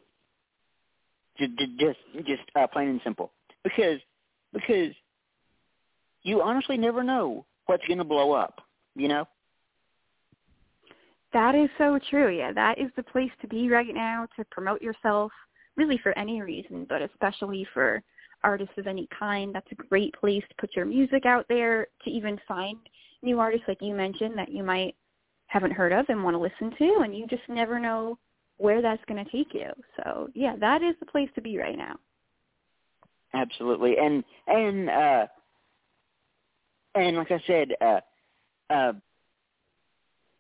Just 1.38 1.52
just 1.80 2.00
just 2.26 2.44
uh, 2.56 2.68
plain 2.68 2.90
and 2.90 3.02
simple. 3.04 3.32
Because 3.64 4.00
because 4.54 4.94
you 6.24 6.42
honestly 6.42 6.78
never 6.78 7.04
know 7.04 7.46
what's 7.66 7.86
going 7.88 7.98
to 7.98 8.04
blow 8.04 8.32
up. 8.32 8.62
You 8.96 9.08
know. 9.08 9.28
That 11.36 11.54
is 11.54 11.70
so 11.78 12.00
true. 12.10 12.30
Yeah, 12.30 12.54
that 12.54 12.80
is 12.80 12.90
the 12.96 13.04
place 13.04 13.32
to 13.42 13.48
be 13.50 13.68
right 13.68 13.94
now 13.94 14.26
to 14.38 14.46
promote 14.52 14.82
yourself, 14.82 15.34
really 15.76 15.98
for 15.98 16.18
any 16.18 16.42
reason, 16.42 16.86
but 16.88 17.02
especially 17.02 17.68
for 17.74 18.02
artists 18.46 18.76
of 18.78 18.88
any 18.88 19.06
kind. 19.20 19.54
That's 19.54 19.70
a 19.74 19.76
great 19.76 20.14
place 20.14 20.44
to 20.48 20.56
put 20.58 20.74
your 20.78 20.86
music 20.86 21.26
out 21.26 21.46
there, 21.50 21.88
to 22.06 22.10
even 22.10 22.40
find 22.48 22.78
new 23.22 23.42
artists 23.42 23.66
like 23.68 23.82
you 23.82 23.94
mentioned 23.94 24.38
that 24.38 24.50
you 24.50 24.64
might 24.64 24.96
haven't 25.48 25.74
heard 25.74 25.92
of 25.92 26.06
and 26.08 26.24
want 26.24 26.36
to 26.36 26.40
listen 26.40 26.74
to, 26.78 27.02
and 27.04 27.14
you 27.14 27.28
just 27.28 27.44
never 27.50 27.82
know 27.82 28.18
where 28.56 28.82
that's 28.82 29.04
going 29.06 29.22
to 29.24 29.30
take 29.30 29.54
you. 29.54 29.72
So, 29.98 30.30
yeah, 30.36 30.56
that 30.62 30.84
is 30.84 30.96
the 31.02 31.06
place 31.06 31.30
to 31.36 31.42
be 31.42 31.58
right 31.58 31.78
now. 31.78 31.98
Absolutely, 33.34 33.98
and 33.98 34.24
and 34.48 34.90
uh, 34.90 35.28
and 36.96 37.18
like 37.18 37.32
I 37.32 37.44
said, 37.46 37.72
uh, 37.82 38.00
uh, 38.74 38.94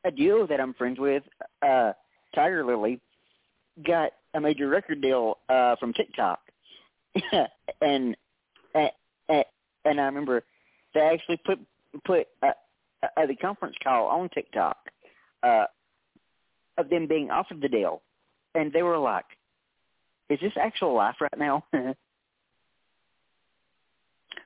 a 0.05 0.11
duo 0.11 0.47
that 0.47 0.61
I'm 0.61 0.73
friends 0.73 0.99
with, 0.99 1.23
uh, 1.61 1.93
Tigirlily, 2.35 2.99
got 3.85 4.11
a 4.33 4.39
major 4.39 4.67
record 4.67 5.01
deal 5.01 5.39
uh, 5.49 5.75
from 5.77 5.93
TikTok, 5.93 6.39
and, 7.81 8.15
and 8.73 8.91
and 9.85 10.01
I 10.01 10.05
remember 10.05 10.43
they 10.93 11.01
actually 11.01 11.39
put 11.45 11.59
put 12.05 12.27
uh, 12.43 12.51
uh, 13.03 13.25
the 13.25 13.35
conference 13.35 13.75
call 13.83 14.07
on 14.07 14.29
TikTok 14.29 14.77
uh, 15.43 15.65
of 16.77 16.89
them 16.89 17.07
being 17.07 17.29
offered 17.29 17.61
the 17.61 17.69
deal, 17.69 18.01
and 18.53 18.73
they 18.73 18.83
were 18.83 18.97
like, 18.97 19.25
"Is 20.29 20.39
this 20.41 20.53
actual 20.59 20.93
life 20.95 21.15
right 21.21 21.37
now?" 21.37 21.63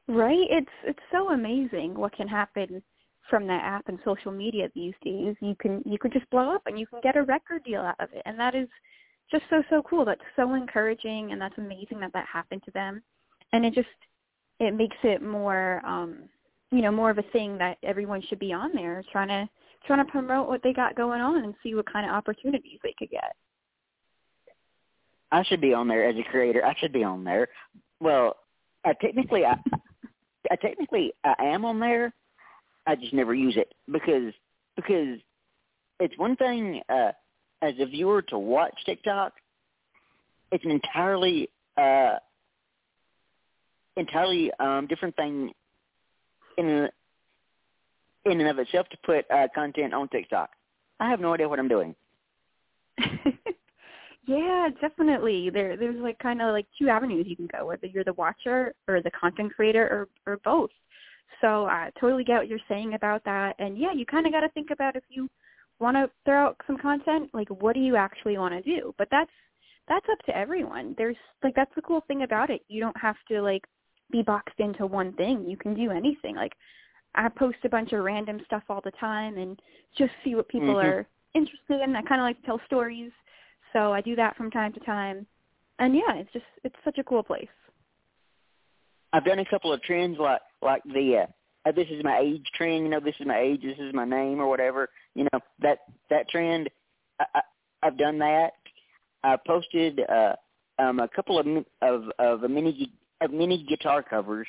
Right? 0.07 0.47
It's 0.49 0.71
it's 0.85 0.99
so 1.11 1.29
amazing 1.29 1.93
what 1.93 2.13
can 2.13 2.27
happen 2.27 2.81
from 3.29 3.47
that 3.47 3.63
app 3.63 3.87
and 3.87 3.99
social 4.03 4.31
media 4.31 4.69
these 4.75 4.93
days. 5.03 5.35
You 5.41 5.55
can 5.59 5.81
you 5.85 5.97
could 5.97 6.13
just 6.13 6.29
blow 6.29 6.53
up 6.53 6.63
and 6.65 6.79
you 6.79 6.87
can 6.87 6.99
get 7.01 7.17
a 7.17 7.23
record 7.23 7.63
deal 7.63 7.81
out 7.81 7.99
of 7.99 8.09
it. 8.13 8.21
And 8.25 8.39
that 8.39 8.55
is 8.55 8.67
just 9.31 9.43
so 9.49 9.63
so 9.69 9.81
cool. 9.83 10.05
That's 10.05 10.21
so 10.35 10.53
encouraging 10.53 11.31
and 11.31 11.41
that's 11.41 11.57
amazing 11.57 11.99
that 12.01 12.13
that 12.13 12.25
happened 12.31 12.63
to 12.65 12.71
them. 12.71 13.01
And 13.53 13.65
it 13.65 13.73
just 13.73 13.87
it 14.59 14.73
makes 14.73 14.97
it 15.03 15.21
more 15.21 15.81
um 15.85 16.29
you 16.71 16.81
know, 16.81 16.91
more 16.91 17.09
of 17.09 17.17
a 17.17 17.23
thing 17.33 17.57
that 17.57 17.77
everyone 17.83 18.21
should 18.29 18.39
be 18.39 18.53
on 18.53 18.71
there 18.73 19.03
trying 19.11 19.29
to 19.29 19.49
trying 19.85 20.05
to 20.05 20.11
promote 20.11 20.47
what 20.47 20.61
they 20.61 20.73
got 20.73 20.95
going 20.95 21.21
on 21.21 21.43
and 21.43 21.53
see 21.63 21.73
what 21.73 21.91
kind 21.91 22.05
of 22.05 22.13
opportunities 22.13 22.79
they 22.83 22.93
could 22.97 23.09
get. 23.09 23.35
I 25.31 25.43
should 25.43 25.61
be 25.61 25.73
on 25.73 25.87
there 25.87 26.07
as 26.07 26.15
a 26.17 26.23
creator. 26.29 26.65
I 26.65 26.75
should 26.79 26.91
be 26.91 27.03
on 27.03 27.23
there. 27.23 27.47
Well, 27.99 28.35
uh, 28.85 28.93
technically, 29.01 29.45
I, 29.45 29.57
I 30.51 30.55
technically 30.55 31.13
I 31.23 31.35
am 31.39 31.65
on 31.65 31.79
there. 31.79 32.13
I 32.89 32.95
just 32.95 33.13
never 33.13 33.35
use 33.35 33.55
it 33.55 33.71
because 33.91 34.33
because 34.75 35.19
it's 35.99 36.17
one 36.17 36.35
thing 36.37 36.81
uh, 36.89 37.11
as 37.61 37.75
a 37.79 37.85
viewer 37.85 38.23
to 38.23 38.39
watch 38.39 38.73
TikTok. 38.83 39.33
It's 40.51 40.65
an 40.65 40.71
entirely 40.71 41.49
uh, 41.77 42.15
entirely 43.95 44.51
um, 44.59 44.87
different 44.87 45.15
thing 45.15 45.51
in 46.57 46.89
in 48.25 48.39
and 48.41 48.49
of 48.49 48.57
itself 48.57 48.89
to 48.89 48.97
put 49.05 49.29
uh, 49.29 49.47
content 49.53 49.93
on 49.93 50.09
TikTok. 50.09 50.49
I 50.99 51.11
have 51.11 51.19
no 51.19 51.35
idea 51.35 51.47
what 51.47 51.59
I'm 51.59 51.67
doing. 51.67 51.93
yeah, 54.25 54.69
definitely. 54.81 55.51
There 55.51 55.77
there's 55.77 56.01
like 56.01 56.17
kind 56.17 56.41
of 56.41 56.53
like 56.53 56.65
two 56.79 56.89
avenues 56.89 57.27
you 57.29 57.35
can 57.35 57.49
go, 57.55 57.67
whether 57.67 57.85
you're 57.85 58.03
the 58.03 58.13
watcher 58.13 58.73
or 58.87 58.99
the 59.03 59.11
content 59.11 59.53
creator 59.55 60.07
or 60.25 60.33
or 60.33 60.37
both. 60.43 60.71
So 61.41 61.65
I 61.65 61.91
totally 61.99 62.23
get 62.23 62.37
what 62.37 62.47
you're 62.47 62.59
saying 62.67 62.93
about 62.93 63.23
that. 63.25 63.55
And 63.59 63.77
yeah, 63.77 63.93
you 63.93 64.05
kind 64.05 64.25
of 64.25 64.31
got 64.31 64.41
to 64.41 64.49
think 64.49 64.71
about 64.71 64.95
if 64.95 65.03
you 65.09 65.29
want 65.79 65.95
to 65.95 66.09
throw 66.25 66.47
out 66.47 66.57
some 66.67 66.77
content, 66.77 67.29
like 67.33 67.49
what 67.49 67.73
do 67.73 67.79
you 67.79 67.95
actually 67.95 68.37
want 68.37 68.53
to 68.53 68.61
do? 68.61 68.93
But 68.97 69.07
that's 69.11 69.31
that's 69.87 70.05
up 70.11 70.19
to 70.25 70.37
everyone. 70.37 70.95
There's 70.97 71.17
like 71.43 71.55
that's 71.55 71.73
the 71.75 71.81
cool 71.81 72.03
thing 72.07 72.23
about 72.23 72.49
it. 72.49 72.61
You 72.67 72.81
don't 72.81 72.97
have 72.97 73.15
to 73.29 73.41
like 73.41 73.63
be 74.11 74.21
boxed 74.21 74.59
into 74.59 74.85
one 74.85 75.13
thing. 75.13 75.45
You 75.47 75.57
can 75.57 75.73
do 75.73 75.91
anything. 75.91 76.35
Like 76.35 76.53
I 77.15 77.29
post 77.29 77.57
a 77.63 77.69
bunch 77.69 77.93
of 77.93 78.03
random 78.03 78.39
stuff 78.45 78.63
all 78.69 78.81
the 78.83 78.91
time 78.91 79.37
and 79.37 79.59
just 79.97 80.11
see 80.23 80.35
what 80.35 80.47
people 80.47 80.75
Mhm. 80.75 80.83
are 80.83 81.07
interested 81.33 81.81
in. 81.81 81.95
I 81.95 82.01
kind 82.01 82.21
of 82.21 82.25
like 82.25 82.39
to 82.39 82.45
tell 82.45 82.61
stories, 82.65 83.11
so 83.73 83.93
I 83.93 84.01
do 84.01 84.15
that 84.15 84.35
from 84.35 84.51
time 84.51 84.73
to 84.73 84.79
time. 84.81 85.25
And 85.79 85.95
yeah, 85.95 86.13
it's 86.15 86.31
just 86.33 86.45
it's 86.63 86.75
such 86.83 86.97
a 86.97 87.03
cool 87.03 87.23
place. 87.23 87.49
I've 89.13 89.25
done 89.25 89.39
a 89.39 89.45
couple 89.45 89.73
of 89.73 89.81
trends 89.81 90.19
like 90.61 90.83
the 90.83 91.25
uh, 91.65 91.71
this 91.71 91.87
is 91.89 92.03
my 92.03 92.19
age 92.19 92.45
trend. 92.55 92.83
You 92.83 92.89
know, 92.89 92.99
this 92.99 93.15
is 93.19 93.27
my 93.27 93.39
age. 93.39 93.61
This 93.61 93.77
is 93.79 93.93
my 93.93 94.05
name 94.05 94.39
or 94.39 94.47
whatever. 94.47 94.89
You 95.15 95.25
know 95.25 95.39
that 95.61 95.79
that 96.09 96.29
trend. 96.29 96.69
I, 97.19 97.25
I, 97.35 97.41
I've 97.83 97.97
done 97.97 98.19
that. 98.19 98.51
I 99.23 99.37
posted 99.45 100.01
uh, 100.09 100.35
um, 100.77 100.99
a 100.99 101.07
couple 101.07 101.39
of 101.39 101.47
of 101.81 102.11
of 102.19 102.43
a 102.43 102.49
mini 102.49 102.91
of 103.21 103.31
mini 103.31 103.65
guitar 103.67 104.03
covers 104.03 104.47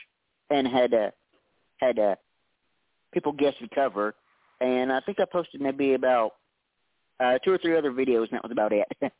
and 0.50 0.66
had 0.66 0.94
uh, 0.94 1.10
had 1.78 1.98
uh, 1.98 2.16
people 3.12 3.32
guess 3.32 3.54
the 3.60 3.68
cover. 3.74 4.14
And 4.60 4.92
I 4.92 5.00
think 5.00 5.18
I 5.20 5.24
posted 5.24 5.60
maybe 5.60 5.94
about 5.94 6.32
uh, 7.18 7.38
two 7.38 7.52
or 7.52 7.58
three 7.58 7.76
other 7.76 7.90
videos, 7.90 8.24
and 8.24 8.32
that 8.32 8.42
was 8.42 8.52
about 8.52 8.72
it. 8.72 8.86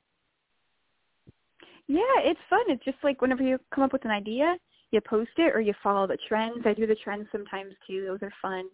Yeah, 1.91 2.23
it's 2.23 2.39
fun. 2.49 2.61
It's 2.69 2.85
just 2.85 2.99
like 3.03 3.21
whenever 3.21 3.43
you 3.43 3.59
come 3.75 3.83
up 3.83 3.93
with 3.93 4.05
an 4.05 4.13
idea, 4.13 4.55
you 4.93 5.01
post 5.01 5.31
it 5.37 5.55
or 5.55 5.61
you 5.61 5.75
follow 5.83 6.07
the 6.07 6.19
trends. 6.29 6.63
I 6.65 6.75
do 6.75 6.87
the 6.87 6.97
trends 6.97 7.27
sometimes 7.31 7.75
too. 7.87 8.05
Those 8.07 8.23
are 8.23 8.33
fun. 8.43 8.65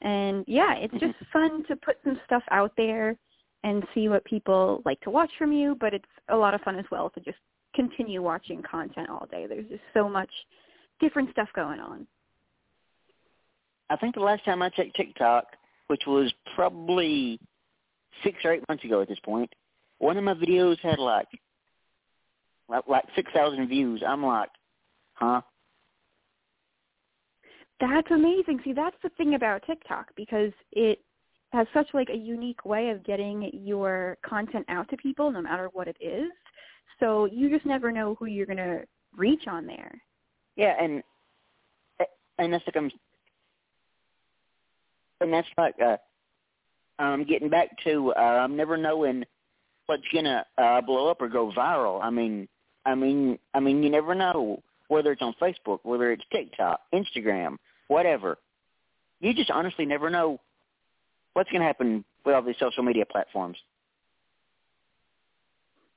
And 0.00 0.44
yeah, 0.48 0.74
it's 0.74 0.92
just 0.94 1.14
mm-hmm. 1.14 1.32
fun 1.32 1.64
to 1.68 1.76
put 1.76 1.96
some 2.04 2.18
stuff 2.26 2.42
out 2.50 2.72
there 2.76 3.16
and 3.64 3.84
see 3.94 4.08
what 4.08 4.24
people 4.24 4.82
like 4.84 5.00
to 5.02 5.10
watch 5.10 5.30
from 5.38 5.52
you, 5.52 5.76
but 5.80 5.94
it's 5.94 6.04
a 6.28 6.36
lot 6.36 6.54
of 6.54 6.60
fun 6.62 6.78
as 6.78 6.84
well 6.90 7.10
to 7.10 7.20
just 7.20 7.38
continue 7.74 8.20
watching 8.20 8.62
content 8.68 9.08
all 9.08 9.28
day. 9.30 9.46
There's 9.46 9.68
just 9.68 9.82
so 9.94 10.08
much 10.08 10.30
different 11.00 11.30
stuff 11.30 11.48
going 11.54 11.78
on. 11.78 12.06
I 13.88 13.96
think 13.96 14.14
the 14.14 14.20
last 14.20 14.44
time 14.44 14.62
I 14.62 14.70
checked 14.70 14.96
TikTok, 14.96 15.44
which 15.86 16.02
was 16.06 16.32
probably 16.56 17.38
six 18.24 18.38
or 18.44 18.52
eight 18.52 18.68
months 18.68 18.84
ago 18.84 19.02
at 19.02 19.08
this 19.08 19.20
point, 19.24 19.52
one 19.98 20.16
of 20.16 20.24
my 20.24 20.34
videos 20.34 20.78
had 20.80 20.98
like 20.98 21.28
like, 22.68 22.88
like 22.88 23.04
six 23.14 23.30
thousand 23.32 23.68
views. 23.68 24.02
I'm 24.06 24.24
like, 24.24 24.48
huh? 25.14 25.42
That's 27.82 28.12
amazing. 28.12 28.60
See, 28.64 28.72
that's 28.72 28.94
the 29.02 29.08
thing 29.18 29.34
about 29.34 29.64
TikTok 29.66 30.12
because 30.14 30.52
it 30.70 31.00
has 31.50 31.66
such 31.74 31.88
like 31.92 32.10
a 32.10 32.16
unique 32.16 32.64
way 32.64 32.90
of 32.90 33.02
getting 33.02 33.50
your 33.52 34.16
content 34.24 34.64
out 34.68 34.88
to 34.90 34.96
people 34.96 35.32
no 35.32 35.42
matter 35.42 35.68
what 35.72 35.88
it 35.88 35.96
is. 36.00 36.30
So 37.00 37.24
you 37.24 37.50
just 37.50 37.66
never 37.66 37.90
know 37.90 38.14
who 38.14 38.26
you're 38.26 38.46
going 38.46 38.58
to 38.58 38.84
reach 39.16 39.48
on 39.48 39.66
there. 39.66 40.00
Yeah, 40.54 40.76
and 40.80 41.02
and 42.38 42.52
that's 42.52 42.64
like 42.66 42.76
I'm, 42.76 42.90
and 45.20 45.32
that's 45.32 45.48
like 45.58 45.74
uh, 45.84 45.96
um, 47.02 47.24
getting 47.24 47.48
back 47.48 47.68
to 47.82 48.12
uh, 48.16 48.20
I'm 48.20 48.56
never 48.56 48.76
knowing 48.76 49.24
what's 49.86 50.02
gonna 50.14 50.44
uh, 50.56 50.80
blow 50.82 51.10
up 51.10 51.20
or 51.20 51.28
go 51.28 51.50
viral. 51.50 52.00
I 52.00 52.10
mean, 52.10 52.46
I 52.86 52.94
mean, 52.94 53.38
I 53.54 53.60
mean, 53.60 53.82
you 53.82 53.90
never 53.90 54.14
know 54.14 54.62
whether 54.88 55.10
it's 55.10 55.22
on 55.22 55.34
Facebook, 55.40 55.80
whether 55.82 56.12
it's 56.12 56.22
TikTok, 56.30 56.80
Instagram, 56.94 57.56
whatever. 57.92 58.38
You 59.20 59.34
just 59.34 59.50
honestly 59.50 59.86
never 59.86 60.10
know 60.10 60.40
what's 61.34 61.50
gonna 61.50 61.64
happen 61.64 62.04
with 62.24 62.34
all 62.34 62.42
these 62.42 62.56
social 62.58 62.82
media 62.82 63.04
platforms. 63.06 63.56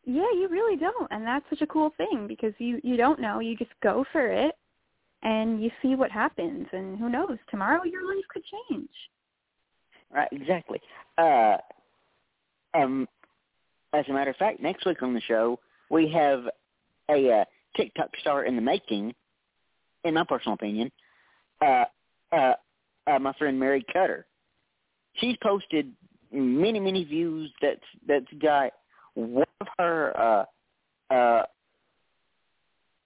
Yeah, 0.06 0.32
you 0.34 0.48
really 0.50 0.78
don't, 0.78 1.08
and 1.12 1.26
that's 1.26 1.46
such 1.50 1.62
a 1.62 1.68
cool 1.68 1.92
thing 1.98 2.28
because 2.28 2.54
you 2.60 2.80
you 2.84 2.96
don't 2.98 3.20
know. 3.20 3.40
You 3.40 3.56
just 3.56 3.72
go 3.82 4.06
for 4.12 4.28
it, 4.28 4.56
and 5.24 5.64
you 5.64 5.72
see 5.82 5.96
what 5.96 6.12
happens, 6.12 6.68
and 6.72 6.98
who 7.00 7.10
knows? 7.10 7.38
Tomorrow 7.50 7.84
your 7.86 8.06
life 8.06 8.26
could 8.30 8.44
change. 8.70 8.90
Right, 10.14 10.30
exactly. 10.32 10.80
Uh, 11.18 11.58
um, 12.76 13.08
as 13.94 14.06
a 14.08 14.14
matter 14.14 14.30
of 14.30 14.38
fact, 14.38 14.62
next 14.62 14.86
week 14.86 15.02
on 15.02 15.14
the 15.14 15.22
show 15.22 15.60
we 15.90 16.10
have 16.10 16.44
a 17.10 17.32
uh, 17.32 17.46
TikTok 17.76 18.10
star 18.20 18.46
in 18.46 18.56
the 18.56 18.62
making. 18.62 19.14
In 20.04 20.14
my 20.14 20.24
personal 20.24 20.54
opinion, 20.54 20.92
uh, 21.62 21.86
uh, 22.32 22.54
uh, 23.08 23.20
my 23.20 23.34
friend 23.34 23.60
Mary 23.60 23.86
Cutter. 23.92 24.26
She's 25.16 25.36
posted 25.42 25.92
many, 26.32 26.80
many 26.80 27.04
views. 27.04 27.52
That's 27.62 27.80
that's 28.08 28.26
got 28.42 28.72
one 29.14 29.46
of 29.62 29.68
her 29.80 30.18
uh 30.20 31.14
uh 31.14 31.44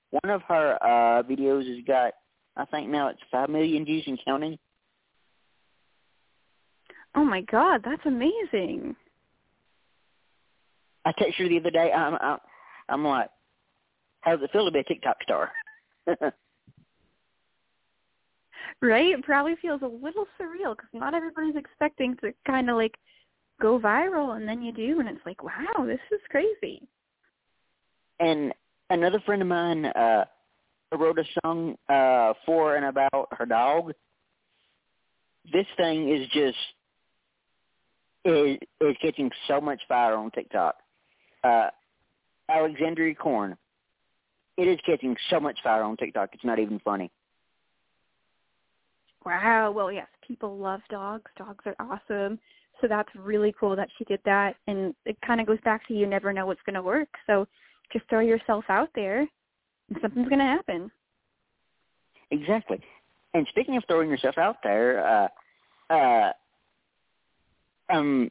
one 0.10 0.34
of 0.34 0.42
her 0.48 0.78
uh 0.82 1.24
videos 1.24 1.68
has 1.68 1.86
got 1.86 2.14
I 2.58 2.66
think 2.66 2.90
now 2.90 3.10
it's 3.10 3.20
five 3.32 3.50
million 3.50 3.86
views 3.86 4.04
and 4.08 4.20
counting. 4.26 4.58
Oh 7.16 7.24
my 7.24 7.42
god, 7.42 7.82
that's 7.84 8.06
amazing. 8.06 8.96
I 11.06 11.12
texted 11.12 11.36
her 11.38 11.50
the 11.50 11.60
other 11.60 11.72
day. 11.72 11.92
I'm 11.92 12.16
I'm, 12.16 12.38
I'm 12.90 13.06
like, 13.06 13.30
how 14.22 14.36
does 14.36 14.44
it 14.44 14.52
feel 14.52 14.66
to 14.66 14.72
be 14.72 14.80
a 14.80 14.84
TikTok 14.84 15.18
star? 15.24 15.52
right? 18.82 19.12
It 19.12 19.24
probably 19.24 19.56
feels 19.62 19.82
a 19.82 19.88
little 19.88 20.26
surreal 20.40 20.76
because 20.76 20.90
not 20.94 21.14
everybody's 21.14 21.56
expecting 21.56 22.16
to 22.18 22.34
kind 22.46 22.70
of 22.70 22.76
like 22.76 22.96
go 23.62 23.80
viral, 23.80 24.38
and 24.38 24.48
then 24.48 24.62
you 24.62 24.72
do, 24.72 25.00
and 25.00 25.10
it's 25.10 25.26
like, 25.26 25.44
wow, 25.44 25.86
this 25.86 26.00
is 26.12 26.22
crazy. 26.30 26.82
And 28.20 28.54
another 28.90 29.20
friend 29.26 29.42
of 29.42 29.48
mine 29.48 29.86
uh 29.86 30.26
wrote 30.98 31.20
a 31.20 31.24
song 31.44 31.76
uh 31.90 32.34
for 32.46 32.76
and 32.76 32.86
about 32.86 33.28
her 33.32 33.46
dog. 33.46 33.94
This 35.52 35.68
thing 35.78 36.10
is 36.10 36.28
just 36.30 36.58
is 38.26 38.58
is 38.82 38.96
catching 39.02 39.32
so 39.48 39.62
much 39.62 39.82
fire 39.88 40.16
on 40.16 40.32
TikTok. 40.32 40.76
Uh 41.44 41.68
Alexandria 42.50 43.16
Corn. 43.16 43.56
It 44.58 44.68
is 44.68 44.80
catching 44.86 45.16
so 45.30 45.40
much 45.40 45.58
fire 45.64 45.84
on 45.84 45.96
TikTok. 45.96 46.30
It's 46.34 46.44
not 46.44 46.60
even 46.60 46.80
funny. 46.80 47.12
Wow. 49.26 49.72
Well, 49.72 49.92
yes, 49.92 50.08
people 50.26 50.58
love 50.58 50.82
dogs. 50.90 51.30
Dogs 51.38 51.64
are 51.66 51.76
awesome. 51.80 52.40
So 52.82 52.88
that's 52.88 53.10
really 53.16 53.54
cool 53.60 53.76
that 53.76 53.90
she 53.98 54.06
did 54.06 54.22
that. 54.26 54.56
And 54.68 54.96
it 55.06 55.18
kind 55.26 55.42
of 55.42 55.48
goes 55.48 55.60
back 55.66 55.86
to 55.88 55.94
you 55.94 56.08
never 56.08 56.32
know 56.32 56.46
what's 56.46 56.62
going 56.66 56.76
to 56.76 56.82
work. 56.82 57.10
So 57.28 57.48
just 57.92 58.08
throw 58.10 58.22
yourself 58.22 58.64
out 58.70 58.90
there 58.96 59.20
and 59.20 59.98
something's 60.02 60.30
going 60.30 60.40
to 60.40 60.46
happen. 60.46 60.92
Exactly. 62.32 62.80
And 63.34 63.46
speaking 63.50 63.76
of 63.78 63.84
throwing 63.88 64.10
yourself 64.10 64.38
out 64.38 64.58
there, 64.64 65.06
uh, 65.90 65.94
uh, 65.94 66.32
um, 67.90 68.30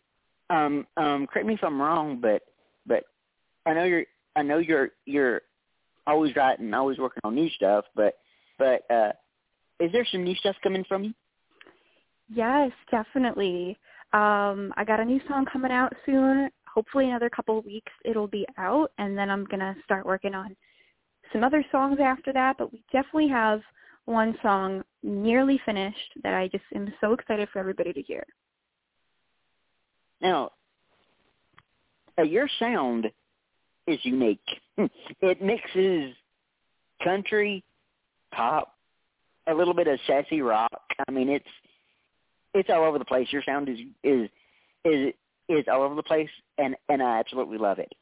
um, 0.51 0.87
um, 0.97 1.27
correct 1.27 1.47
me 1.47 1.55
if 1.55 1.65
I'm 1.65 1.81
wrong, 1.81 2.21
but 2.21 2.43
but 2.87 3.05
I 3.67 3.75
know 3.75 3.85
you're 3.85 4.05
I 4.35 4.43
know 4.43 4.59
you're 4.59 4.91
you're 5.05 5.43
always 6.07 6.35
writing, 6.35 6.73
always 6.73 6.99
working 6.99 7.21
on 7.25 7.35
new 7.35 7.51
stuff, 7.51 7.85
but 7.95 8.15
but 8.59 8.89
uh, 8.91 9.13
is 9.81 9.93
there 9.93 10.07
some 10.11 10.25
new 10.25 10.35
stuff 10.37 10.57
coming 10.63 10.85
from 10.89 11.05
you? 11.05 11.15
Yes, 12.29 12.71
definitely. 12.91 13.79
Um, 14.13 14.73
I 14.77 14.85
got 14.87 15.01
a 15.01 15.05
new 15.05 15.21
song 15.29 15.47
coming 15.51 15.73
out 15.73 15.93
soon. 16.05 16.51
Hopefully, 16.73 17.09
another 17.09 17.31
couple 17.31 17.59
of 17.59 17.65
weeks 17.65 17.93
it'll 18.05 18.29
be 18.29 18.47
out, 18.57 18.91
and 18.99 19.17
then 19.17 19.31
I'm 19.31 19.45
gonna 19.45 19.75
start 19.85 20.07
working 20.07 20.35
on 20.35 20.57
some 21.33 21.45
other 21.45 21.65
songs 21.73 21.99
after 22.01 22.33
that. 22.33 22.57
But 22.59 22.73
we 22.73 22.83
definitely 22.93 23.29
have 23.29 23.61
one 24.05 24.37
song 24.43 24.83
nearly 25.03 25.61
finished 25.67 26.15
that 26.23 26.35
I 26.35 26.49
just 26.49 26.65
am 26.75 26.93
so 27.01 27.13
excited 27.13 27.49
for 27.53 27.59
everybody 27.59 27.93
to 27.93 28.03
hear. 28.03 28.25
Now, 30.21 30.53
uh, 32.19 32.23
your 32.23 32.49
sound 32.59 33.07
is 33.87 33.99
unique. 34.03 34.41
it 34.77 35.43
mixes 35.43 36.15
country, 37.03 37.63
pop, 38.33 38.78
a 39.49 39.55
little 39.55 39.75
bit 39.75 39.87
of 39.87 39.99
sassy 40.07 40.41
rock. 40.41 40.83
I 41.07 41.11
mean, 41.11 41.29
it's 41.29 41.49
it's 42.55 42.69
all 42.71 42.85
over 42.85 42.99
the 42.99 43.05
place. 43.05 43.29
Your 43.31 43.43
sound 43.43 43.69
is 43.69 43.79
is 44.03 44.29
is 44.85 45.15
is 45.49 45.65
all 45.71 45.83
over 45.83 45.95
the 45.95 46.03
place, 46.03 46.31
and 46.59 46.77
and 46.89 47.03
I 47.03 47.19
absolutely 47.19 47.59
love 47.59 47.79
it. 47.79 47.93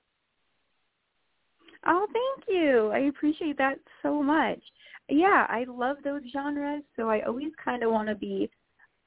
Oh, 1.87 2.07
thank 2.13 2.49
you. 2.49 2.91
I 2.93 3.01
appreciate 3.01 3.59
that 3.59 3.79
so 4.03 4.23
much. 4.23 4.59
Yeah, 5.09 5.47
I 5.49 5.65
love 5.69 5.99
those 6.03 6.23
genres, 6.33 6.83
so 6.97 7.09
I 7.09 7.21
always 7.23 7.53
kind 7.65 7.85
of 7.85 7.93
want 7.93 8.09
to 8.09 8.17
be 8.17 8.51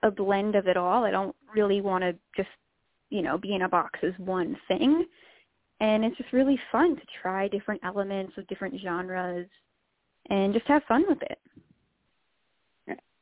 a 0.03 0.09
blend 0.09 0.55
of 0.55 0.67
it 0.67 0.77
all. 0.77 1.03
I 1.03 1.11
don't 1.11 1.35
really 1.53 1.81
want 1.81 2.03
to 2.03 2.15
just, 2.37 2.49
you 3.09 3.21
know, 3.21 3.37
be 3.37 3.53
in 3.53 3.63
a 3.63 3.69
box 3.69 3.99
as 4.01 4.13
one 4.17 4.55
thing. 4.69 5.05
And 5.81 6.05
it's 6.05 6.17
just 6.17 6.31
really 6.31 6.59
fun 6.71 6.95
to 6.95 7.01
try 7.21 7.49
different 7.49 7.81
elements 7.83 8.33
of 8.37 8.47
different 8.47 8.79
genres 8.81 9.47
and 10.29 10.53
just 10.53 10.67
have 10.67 10.83
fun 10.87 11.03
with 11.07 11.21
it. 11.21 11.37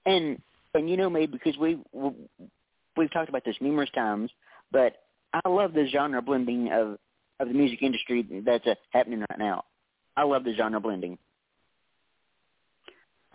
And 0.07 0.41
and 0.73 0.89
you 0.89 0.97
know 0.97 1.09
me 1.09 1.27
because 1.27 1.57
we 1.57 1.77
we've 1.93 3.11
talked 3.11 3.29
about 3.29 3.43
this 3.45 3.57
numerous 3.61 3.89
times, 3.93 4.31
but 4.71 4.93
I 5.33 5.47
love 5.47 5.73
the 5.73 5.87
genre 5.91 6.21
blending 6.21 6.71
of 6.71 6.97
of 7.39 7.47
the 7.49 7.53
music 7.53 7.83
industry 7.83 8.25
that's 8.45 8.65
uh, 8.65 8.75
happening 8.91 9.19
right 9.19 9.39
now. 9.39 9.65
I 10.15 10.23
love 10.23 10.43
the 10.43 10.55
genre 10.55 10.79
blending. 10.79 11.19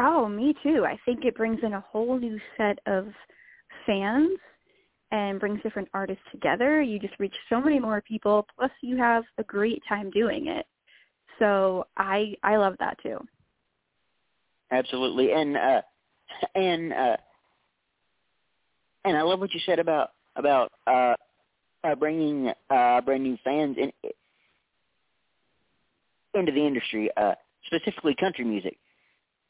Oh, 0.01 0.29
me 0.29 0.55
too. 0.63 0.85
I 0.85 0.99
think 1.05 1.25
it 1.25 1.37
brings 1.37 1.61
in 1.63 1.75
a 1.75 1.81
whole 1.81 2.19
new 2.19 2.41
set 2.57 2.79
of 2.87 3.07
fans 3.87 4.39
and 5.13 5.39
brings 5.39 5.63
different 5.63 5.89
artists 5.93 6.25
together. 6.33 6.81
You 6.81 6.99
just 6.99 7.15
reach 7.21 7.35
so 7.49 7.61
many 7.61 7.79
more 7.79 8.01
people. 8.01 8.47
Plus, 8.57 8.71
you 8.81 8.97
have 8.97 9.25
a 9.39 9.45
great 9.45 9.83
time 9.89 10.11
doing 10.11 10.49
it. 10.49 10.67
So 11.39 11.87
I 11.97 12.35
I 12.43 12.57
love 12.57 12.75
that 12.81 12.97
too. 13.03 13.19
Absolutely, 14.73 15.33
and 15.33 15.57
uh, 15.57 15.83
and 16.55 16.93
uh, 16.93 17.17
and 19.05 19.17
I 19.17 19.23
love 19.23 19.41
what 19.41 19.53
you 19.53 19.61
said 19.67 19.79
about 19.79 20.11
about 20.37 20.73
uh, 20.87 21.15
uh, 21.85 21.95
bringing 21.95 22.53
uh, 22.71 23.01
brand 23.01 23.23
new 23.23 23.37
fans 23.45 23.77
in, 23.79 23.93
into 26.35 26.53
the 26.53 26.67
industry, 26.67 27.11
uh, 27.17 27.35
specifically 27.67 28.15
country 28.19 28.45
music. 28.45 28.79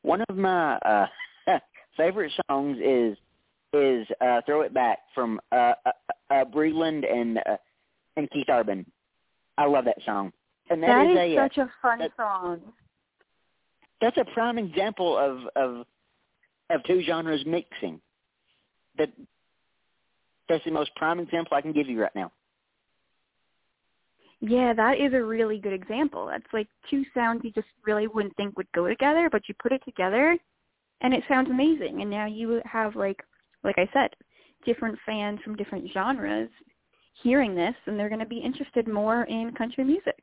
One 0.03 0.23
of 0.29 0.37
my 0.37 0.77
uh, 0.79 1.07
favorite 1.97 2.33
songs 2.49 2.79
is 2.83 3.17
is 3.73 4.07
uh, 4.21 4.41
"Throw 4.47 4.63
It 4.63 4.75
Back" 4.75 4.99
from 5.15 5.41
uh, 5.53 5.75
uh, 5.87 5.91
uh, 6.31 6.45
Breland 6.45 7.11
and 7.11 7.39
uh, 7.39 7.57
and 8.17 8.31
Keith 8.31 8.49
Urban. 8.49 8.85
I 9.59 9.67
love 9.67 9.85
that 9.85 9.99
song. 10.05 10.33
And 10.71 10.83
that, 10.83 10.89
that 10.89 11.07
is, 11.07 11.13
is 11.13 11.17
a, 11.19 11.37
uh, 11.37 11.45
such 11.45 11.59
a 11.59 11.71
fun 11.83 11.99
that, 11.99 12.11
song. 12.17 12.61
That's 14.01 14.17
a 14.17 14.25
prime 14.33 14.59
example 14.59 15.17
of 15.17 15.41
of 15.57 15.87
of 16.75 16.85
two 16.85 17.03
genres 17.03 17.45
mixing. 17.47 18.01
That 18.99 19.11
that's 20.49 20.65
the 20.65 20.71
most 20.71 20.95
prime 20.97 21.21
example 21.21 21.57
I 21.57 21.63
can 21.63 21.73
give 21.73 21.89
you 21.89 22.01
right 22.01 22.15
now. 22.15 22.31
Yeah, 24.41 24.75
that 24.75 24.99
is 24.99 25.15
a 25.15 25.23
really 25.23 25.59
good 25.59 25.73
example. 25.73 26.27
That's 26.27 26.53
like 26.53 26.67
two 26.91 27.05
sounds 27.15 27.43
you 27.45 27.53
just 27.53 27.69
really 27.87 28.09
wouldn't 28.09 28.37
think 28.37 28.57
would 28.57 28.71
go 28.75 28.89
together, 28.89 29.29
but 29.31 29.43
you 29.49 29.55
put 29.63 29.73
it 29.73 29.83
together 29.85 30.37
and 31.01 31.15
it 31.15 31.23
sounds 31.29 31.49
amazing. 31.49 32.03
And 32.03 32.11
now 32.11 32.27
you 32.27 32.61
have 32.65 32.97
like 32.97 33.23
like 33.63 33.79
I 33.79 33.89
said, 33.93 34.11
different 34.67 34.99
fans 35.07 35.39
from 35.45 35.57
different 35.57 35.89
genres 35.93 36.49
hearing 37.23 37.55
this 37.55 37.75
and 37.87 37.99
they're 37.99 38.09
going 38.09 38.19
to 38.19 38.27
be 38.27 38.39
interested 38.39 38.89
more 38.89 39.25
in 39.25 39.53
country 39.53 39.85
music. 39.85 40.21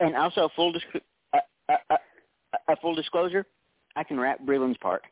And 0.00 0.16
also 0.16 0.48
full 0.56 0.72
disc- 0.72 0.86
uh, 1.32 1.38
uh, 1.68 1.76
uh, 1.90 1.96
a 2.68 2.76
full 2.76 2.94
disclosure, 2.94 3.46
I 3.98 4.04
can 4.04 4.18
rap 4.20 4.38
Breland's 4.46 4.78
part. 4.78 5.02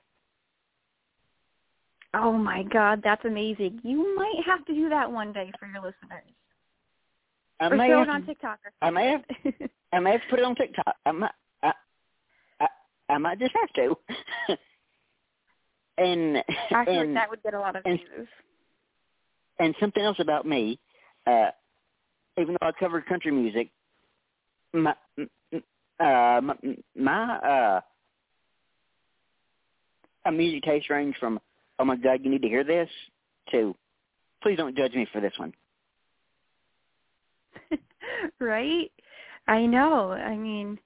Oh 2.14 2.32
my 2.32 2.62
God, 2.62 3.00
that's 3.02 3.24
amazing! 3.24 3.80
You 3.82 4.14
might 4.14 4.40
have 4.46 4.64
to 4.66 4.72
do 4.72 4.88
that 4.88 5.10
one 5.10 5.32
day 5.32 5.50
for 5.58 5.66
your 5.66 5.78
listeners. 5.82 6.22
I 7.60 7.66
or 7.66 7.76
may 7.76 7.88
throw 7.88 7.98
have 7.98 8.08
it 8.08 8.10
on 8.10 8.20
to, 8.20 8.26
TikTok. 8.28 8.58
Or 8.64 8.72
I 8.86 8.90
may 8.90 9.08
have. 9.10 9.22
I 9.92 9.98
may 9.98 10.12
have 10.12 10.20
to 10.22 10.26
put 10.30 10.38
it 10.38 10.44
on 10.44 10.54
TikTok. 10.54 10.94
I 11.04 11.10
might. 11.10 11.30
I, 11.64 11.72
I, 12.60 12.66
I 13.10 13.18
might 13.18 13.40
just 13.40 13.52
have 13.60 13.72
to. 13.74 13.98
and 15.98 16.38
I 16.70 16.84
feel 16.84 17.00
and 17.00 17.14
like 17.14 17.14
that 17.14 17.30
would 17.30 17.42
get 17.42 17.54
a 17.54 17.58
lot 17.60 17.74
of 17.74 17.82
and- 17.84 17.98
views. 17.98 18.28
and 19.58 19.74
something 19.80 20.02
else 20.02 20.18
about 20.20 20.46
me. 20.46 20.78
Uh, 21.26 21.50
even 22.38 22.56
though 22.60 22.68
I 22.68 22.72
covered 22.78 23.04
country 23.06 23.32
music, 23.32 23.70
my 24.72 24.94
uh, 25.98 26.40
my, 26.40 26.54
my 26.94 27.36
uh, 27.38 27.80
a 30.26 30.32
music 30.32 30.62
taste 30.64 30.90
range 30.90 31.16
from 31.18 31.40
"Oh 31.78 31.84
my 31.84 31.96
God, 31.96 32.20
you 32.22 32.30
need 32.30 32.42
to 32.42 32.48
hear 32.48 32.64
this" 32.64 32.88
to 33.52 33.74
"Please 34.42 34.56
don't 34.56 34.76
judge 34.76 34.94
me 34.94 35.06
for 35.12 35.20
this 35.20 35.32
one." 35.38 35.52
right? 38.40 38.90
I 39.48 39.66
know. 39.66 40.12
I 40.12 40.36
mean, 40.36 40.78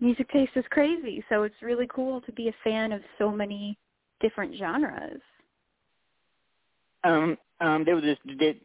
music 0.00 0.28
taste 0.30 0.52
is 0.56 0.64
crazy, 0.70 1.24
so 1.28 1.42
it's 1.42 1.62
really 1.62 1.88
cool 1.94 2.20
to 2.22 2.32
be 2.32 2.48
a 2.48 2.54
fan 2.64 2.92
of 2.92 3.02
so 3.18 3.30
many 3.30 3.78
different 4.20 4.54
genres. 4.56 5.20
um 7.04 7.36
um 7.60 7.84
there 7.84 7.94
was 7.94 8.04
this 8.04 8.18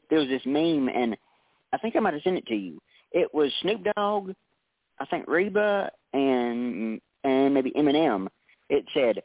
there 0.09 0.19
was 0.19 0.27
this 0.27 0.41
meme 0.45 0.89
and 0.89 1.15
I 1.73 1.77
think 1.77 1.95
I 1.95 1.99
might 1.99 2.13
have 2.13 2.23
sent 2.23 2.37
it 2.37 2.45
to 2.47 2.55
you. 2.55 2.79
It 3.11 3.33
was 3.33 3.51
Snoop 3.61 3.81
Dogg, 3.95 4.31
I 4.99 5.05
think 5.05 5.25
Reba 5.27 5.91
and 6.13 6.99
and 7.23 7.53
maybe 7.53 7.71
Eminem. 7.71 8.27
It 8.69 8.85
said 8.93 9.21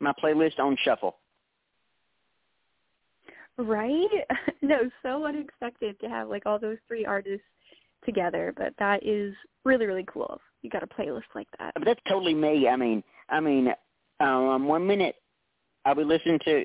my 0.00 0.12
playlist 0.22 0.58
on 0.58 0.76
shuffle. 0.82 1.16
Right? 3.56 4.08
no, 4.62 4.78
so 5.02 5.24
unexpected 5.24 5.98
to 6.00 6.08
have 6.08 6.28
like 6.28 6.44
all 6.46 6.58
those 6.58 6.78
three 6.88 7.04
artists 7.04 7.46
together, 8.04 8.52
but 8.56 8.74
that 8.78 9.06
is 9.06 9.34
really 9.64 9.86
really 9.86 10.04
cool. 10.06 10.40
You 10.62 10.70
got 10.70 10.82
a 10.82 10.86
playlist 10.86 11.22
like 11.34 11.48
that. 11.58 11.72
But 11.74 11.84
that's 11.84 12.00
totally 12.08 12.34
me. 12.34 12.68
I 12.68 12.76
mean, 12.76 13.02
I 13.28 13.40
mean, 13.40 13.72
um, 14.20 14.66
one 14.66 14.86
minute 14.86 15.16
I'll 15.84 15.94
be 15.94 16.04
listening 16.04 16.38
to, 16.44 16.64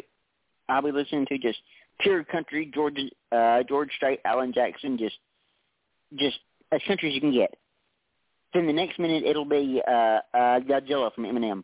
I'll 0.70 0.82
be 0.82 0.92
listening 0.92 1.26
to 1.28 1.38
just 1.38 1.60
pure 2.00 2.24
country, 2.24 2.72
George, 2.74 2.98
uh, 3.32 3.64
George 3.68 3.92
Strait, 3.96 4.22
Alan 4.26 4.54
Jackson, 4.54 4.98
just, 4.98 5.18
just 6.18 6.40
as 6.72 6.82
country 6.88 7.10
as 7.10 7.16
you 7.16 7.22
can 7.22 7.34
get. 7.34 7.56
Then 8.54 8.66
the 8.66 8.74
next 8.74 8.98
minute 9.00 9.24
it'll 9.26 9.46
be 9.46 9.82
uh, 9.88 10.20
uh, 10.34 10.60
Godzilla 10.62 11.14
from 11.14 11.26
Eminem. 11.26 11.64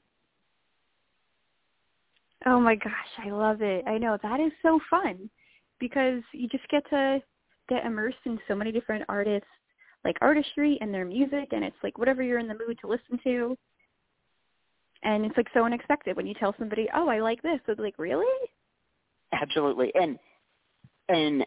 Oh 2.45 2.59
my 2.59 2.75
gosh, 2.75 3.25
I 3.25 3.29
love 3.29 3.61
it. 3.61 3.85
I 3.87 3.97
know 3.97 4.17
that 4.21 4.39
is 4.39 4.51
so 4.61 4.79
fun 4.89 5.29
because 5.79 6.21
you 6.31 6.47
just 6.47 6.67
get 6.69 6.87
to 6.89 7.19
get 7.67 7.85
immersed 7.85 8.17
in 8.25 8.39
so 8.47 8.55
many 8.55 8.71
different 8.71 9.03
artists 9.09 9.47
like 10.03 10.17
artistry 10.21 10.77
and 10.81 10.93
their 10.93 11.05
music 11.05 11.49
and 11.51 11.63
it's 11.63 11.75
like 11.83 11.97
whatever 11.97 12.21
you're 12.21 12.37
in 12.39 12.47
the 12.47 12.53
mood 12.53 12.77
to 12.81 12.87
listen 12.87 13.19
to. 13.23 13.57
And 15.03 15.25
it's 15.25 15.35
like 15.35 15.47
so 15.53 15.65
unexpected 15.65 16.15
when 16.15 16.27
you 16.27 16.33
tell 16.35 16.55
somebody, 16.57 16.87
"Oh, 16.93 17.07
I 17.09 17.19
like 17.19 17.41
this." 17.41 17.59
They're 17.65 17.75
like, 17.75 17.97
"Really?" 17.97 18.25
Absolutely. 19.31 19.91
And 19.95 20.19
and 21.09 21.45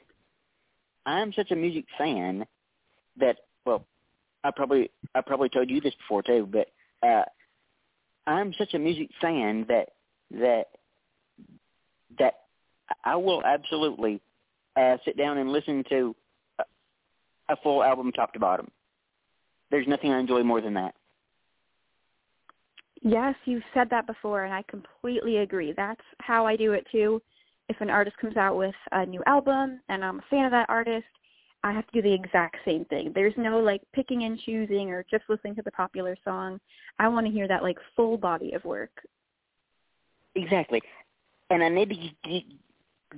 I'm 1.06 1.32
such 1.32 1.50
a 1.52 1.56
music 1.56 1.84
fan 1.96 2.44
that 3.16 3.38
well, 3.64 3.87
I 4.44 4.50
probably 4.50 4.90
I 5.14 5.20
probably 5.20 5.48
told 5.48 5.70
you 5.70 5.80
this 5.80 5.94
before 5.94 6.22
too, 6.22 6.48
but 6.50 6.68
uh 7.06 7.24
I'm 8.26 8.52
such 8.54 8.74
a 8.74 8.78
music 8.78 9.11
fan 9.20 9.64
that 9.68 9.90
that 10.32 10.66
that 12.18 12.34
I 13.04 13.16
will 13.16 13.42
absolutely 13.44 14.20
uh, 14.76 14.96
sit 15.04 15.16
down 15.16 15.38
and 15.38 15.50
listen 15.50 15.84
to 15.90 16.14
a, 16.58 16.64
a 17.52 17.56
full 17.62 17.82
album 17.82 18.12
top 18.12 18.32
to 18.32 18.38
bottom. 18.38 18.70
There's 19.70 19.86
nothing 19.86 20.12
I 20.12 20.18
enjoy 20.18 20.42
more 20.42 20.60
than 20.60 20.74
that. 20.74 20.94
Yes, 23.02 23.34
you've 23.44 23.62
said 23.74 23.88
that 23.90 24.06
before, 24.06 24.44
and 24.44 24.54
I 24.54 24.62
completely 24.68 25.38
agree. 25.38 25.72
That's 25.76 26.00
how 26.20 26.46
I 26.46 26.56
do 26.56 26.72
it 26.72 26.86
too. 26.90 27.22
If 27.68 27.80
an 27.80 27.90
artist 27.90 28.16
comes 28.16 28.36
out 28.36 28.56
with 28.56 28.74
a 28.92 29.04
new 29.04 29.22
album 29.26 29.80
and 29.88 30.04
I'm 30.04 30.18
a 30.18 30.24
fan 30.30 30.46
of 30.46 30.50
that 30.52 30.70
artist, 30.70 31.06
I 31.62 31.72
have 31.72 31.86
to 31.88 31.92
do 31.92 32.02
the 32.02 32.14
exact 32.14 32.56
same 32.64 32.84
thing. 32.86 33.12
There's 33.14 33.34
no 33.36 33.58
like 33.58 33.82
picking 33.94 34.24
and 34.24 34.38
choosing 34.40 34.90
or 34.90 35.04
just 35.10 35.24
listening 35.28 35.54
to 35.56 35.62
the 35.62 35.70
popular 35.72 36.16
song. 36.24 36.58
I 36.98 37.08
want 37.08 37.26
to 37.26 37.32
hear 37.32 37.46
that 37.46 37.62
like 37.62 37.76
full 37.94 38.16
body 38.16 38.52
of 38.52 38.64
work. 38.64 38.90
Exactly 40.34 40.80
and 41.50 41.62
I 41.62 41.68
need 41.68 41.90
to 42.24 42.40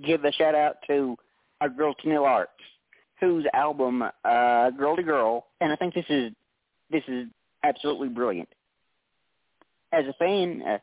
give 0.04 0.24
a 0.24 0.32
shout 0.32 0.54
out 0.54 0.76
to 0.86 1.16
our 1.60 1.68
girl 1.68 1.94
Tenille 1.94 2.26
Arts, 2.26 2.52
whose 3.18 3.46
album 3.54 4.02
uh, 4.02 4.70
"Girl 4.70 4.96
to 4.96 5.02
Girl," 5.02 5.46
and 5.60 5.72
I 5.72 5.76
think 5.76 5.94
this 5.94 6.06
is 6.08 6.32
this 6.90 7.02
is 7.08 7.26
absolutely 7.62 8.08
brilliant. 8.08 8.48
As 9.92 10.04
a 10.06 10.12
fan, 10.14 10.62
uh, 10.62 10.78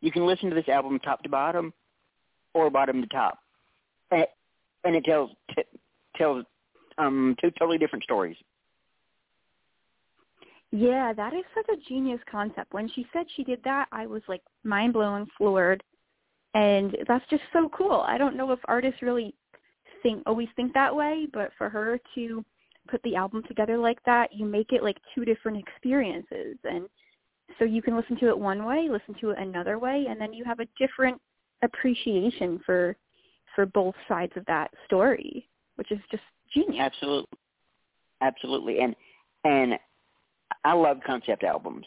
you 0.00 0.12
can 0.12 0.26
listen 0.26 0.48
to 0.48 0.54
this 0.54 0.68
album 0.68 0.98
top 1.00 1.22
to 1.22 1.28
bottom, 1.28 1.72
or 2.54 2.70
bottom 2.70 3.00
to 3.02 3.08
top, 3.08 3.38
and, 4.10 4.26
and 4.84 4.96
it 4.96 5.04
tells 5.04 5.30
t- 5.54 5.64
tells 6.16 6.44
um, 6.98 7.36
two 7.40 7.50
totally 7.58 7.78
different 7.78 8.04
stories. 8.04 8.36
Yeah, 10.72 11.12
that 11.12 11.32
is 11.32 11.44
such 11.54 11.66
a 11.68 11.88
genius 11.88 12.20
concept. 12.30 12.72
When 12.74 12.88
she 12.88 13.06
said 13.12 13.26
she 13.34 13.44
did 13.44 13.60
that, 13.64 13.86
I 13.92 14.06
was 14.06 14.22
like 14.28 14.42
mind 14.64 14.92
blown, 14.92 15.26
floored 15.38 15.82
and 16.56 16.96
that's 17.06 17.24
just 17.28 17.42
so 17.52 17.68
cool. 17.76 18.02
I 18.06 18.16
don't 18.16 18.36
know 18.36 18.50
if 18.50 18.58
artists 18.64 19.02
really 19.02 19.34
think 20.02 20.22
always 20.24 20.48
think 20.56 20.72
that 20.72 20.94
way, 20.94 21.26
but 21.32 21.50
for 21.58 21.68
her 21.68 22.00
to 22.14 22.44
put 22.88 23.02
the 23.02 23.14
album 23.14 23.42
together 23.46 23.76
like 23.76 24.02
that, 24.06 24.32
you 24.32 24.46
make 24.46 24.72
it 24.72 24.82
like 24.82 24.96
two 25.14 25.26
different 25.26 25.58
experiences 25.58 26.56
and 26.64 26.88
so 27.58 27.64
you 27.64 27.82
can 27.82 27.94
listen 27.94 28.18
to 28.20 28.28
it 28.28 28.38
one 28.38 28.64
way, 28.64 28.88
listen 28.90 29.14
to 29.20 29.30
it 29.30 29.38
another 29.38 29.78
way, 29.78 30.06
and 30.08 30.20
then 30.20 30.32
you 30.32 30.44
have 30.44 30.60
a 30.60 30.66
different 30.78 31.20
appreciation 31.62 32.60
for 32.64 32.96
for 33.54 33.66
both 33.66 33.94
sides 34.08 34.32
of 34.36 34.44
that 34.46 34.70
story, 34.86 35.48
which 35.76 35.92
is 35.92 35.98
just 36.10 36.22
genius. 36.52 36.80
Absolutely. 36.80 37.38
Absolutely. 38.22 38.80
And 38.80 38.96
and 39.44 39.74
I 40.64 40.72
love 40.72 40.98
concept 41.06 41.44
albums. 41.44 41.84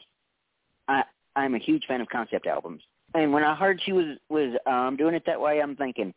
I 0.88 1.04
I'm 1.36 1.56
a 1.56 1.60
huge 1.60 1.86
fan 1.88 2.02
of 2.02 2.10
concept 2.10 2.46
albums. 2.46 2.82
And 3.14 3.34
when 3.34 3.44
I 3.44 3.56
heard 3.56 3.82
she 3.84 3.92
was 3.92 4.18
was 4.30 4.56
um 4.66 4.96
doing 4.96 5.16
it 5.16 5.24
that 5.26 5.40
way, 5.40 5.62
I'm 5.62 5.76
thinking, 5.76 6.14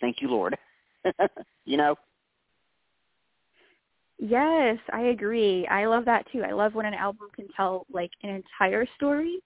"Thank 0.00 0.20
you, 0.20 0.28
Lord." 0.28 0.56
you 1.64 1.76
know. 1.76 1.96
Yes, 4.20 4.78
I 4.92 5.02
agree. 5.02 5.66
I 5.68 5.86
love 5.86 6.04
that 6.06 6.26
too. 6.32 6.42
I 6.42 6.52
love 6.52 6.74
when 6.74 6.86
an 6.86 6.94
album 6.94 7.28
can 7.34 7.46
tell 7.56 7.86
like 7.92 8.10
an 8.22 8.30
entire 8.30 8.84
story 8.96 9.38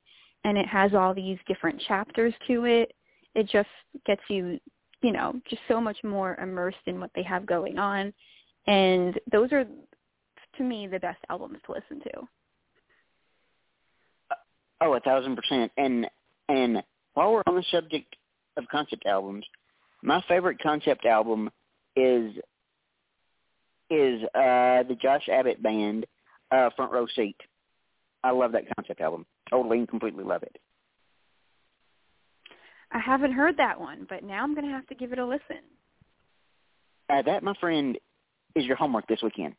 and 0.44 0.56
it 0.56 0.66
has 0.66 0.94
all 0.94 1.12
these 1.12 1.38
different 1.46 1.80
chapters 1.86 2.34
to 2.46 2.64
it. 2.64 2.92
It 3.34 3.48
just 3.48 3.68
gets 4.06 4.22
you, 4.28 4.58
you 5.02 5.12
know, 5.12 5.34
just 5.48 5.62
so 5.68 5.80
much 5.80 5.98
more 6.02 6.36
immersed 6.36 6.78
in 6.86 7.00
what 7.00 7.10
they 7.14 7.22
have 7.22 7.44
going 7.44 7.78
on. 7.78 8.14
And 8.66 9.20
those 9.30 9.52
are 9.52 9.66
to 10.56 10.62
me 10.62 10.86
the 10.86 10.98
best 10.98 11.20
albums 11.28 11.58
to 11.66 11.72
listen 11.72 12.00
to. 12.00 12.28
Oh, 14.80 14.94
a 14.94 15.00
thousand 15.00 15.36
percent. 15.36 15.70
And 15.76 16.06
and 16.52 16.82
while 17.14 17.32
we're 17.32 17.42
on 17.46 17.56
the 17.56 17.64
subject 17.70 18.14
of 18.58 18.64
concept 18.70 19.06
albums, 19.06 19.44
my 20.02 20.22
favorite 20.28 20.58
concept 20.62 21.06
album 21.06 21.50
is 21.96 22.32
is 23.90 24.22
uh 24.34 24.82
the 24.88 24.96
Josh 25.00 25.28
Abbott 25.30 25.62
band 25.62 26.06
uh 26.50 26.68
Front 26.76 26.92
Row 26.92 27.06
Seat. 27.16 27.36
I 28.22 28.30
love 28.30 28.52
that 28.52 28.64
concept 28.76 29.00
album. 29.00 29.24
Totally 29.50 29.78
and 29.78 29.88
completely 29.88 30.24
love 30.24 30.42
it. 30.42 30.56
I 32.92 32.98
haven't 32.98 33.32
heard 33.32 33.56
that 33.56 33.80
one, 33.80 34.06
but 34.08 34.22
now 34.22 34.42
I'm 34.42 34.54
going 34.54 34.66
to 34.66 34.72
have 34.72 34.86
to 34.88 34.94
give 34.94 35.12
it 35.12 35.18
a 35.18 35.26
listen. 35.26 35.62
Uh, 37.08 37.22
that, 37.22 37.42
my 37.42 37.54
friend, 37.58 37.98
is 38.54 38.66
your 38.66 38.76
homework 38.76 39.06
this 39.08 39.22
weekend. 39.22 39.54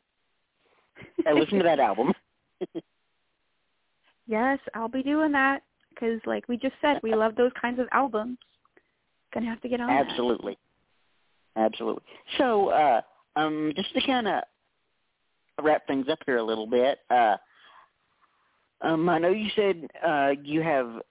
Listen 1.26 1.58
to 1.58 1.64
that 1.64 1.80
album. 1.80 2.14
yes, 4.28 4.60
I'll 4.76 4.88
be 4.88 5.02
doing 5.02 5.32
that 5.32 5.64
because, 5.94 6.20
like 6.26 6.48
we 6.48 6.58
just 6.58 6.76
said, 6.82 7.00
we 7.04 7.16
love 7.16 7.36
those 7.36 7.52
kinds 7.60 7.80
of 7.80 7.88
albums. 7.92 8.38
Gonna 9.34 9.48
have 9.48 9.62
to 9.62 9.70
get 9.70 9.82
on. 9.82 9.90
Absolutely, 9.90 10.58
that. 11.56 11.72
absolutely. 11.72 12.04
So, 12.38 12.70
uh, 12.70 13.02
um, 13.36 13.74
just 13.76 13.94
to 13.94 14.02
kind 14.06 14.28
of 14.28 14.44
wrap 15.62 15.88
things 15.88 16.08
up 16.10 16.20
here 16.26 16.38
a 16.38 16.44
little 16.44 16.68
bit, 16.68 17.00
uh, 17.10 17.38
um, 18.82 19.08
I 19.10 19.18
know 19.18 19.30
you 19.30 19.50
said 19.56 19.88
uh, 20.06 20.32
you 20.44 20.62
have 20.62 21.02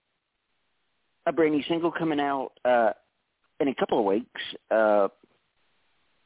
a 1.26 1.32
brand 1.32 1.54
new 1.54 1.62
single 1.68 1.90
coming 1.90 2.20
out 2.20 2.52
uh, 2.64 2.90
in 3.60 3.68
a 3.68 3.74
couple 3.74 3.98
of 3.98 4.04
weeks. 4.04 4.40
Uh, 4.70 5.08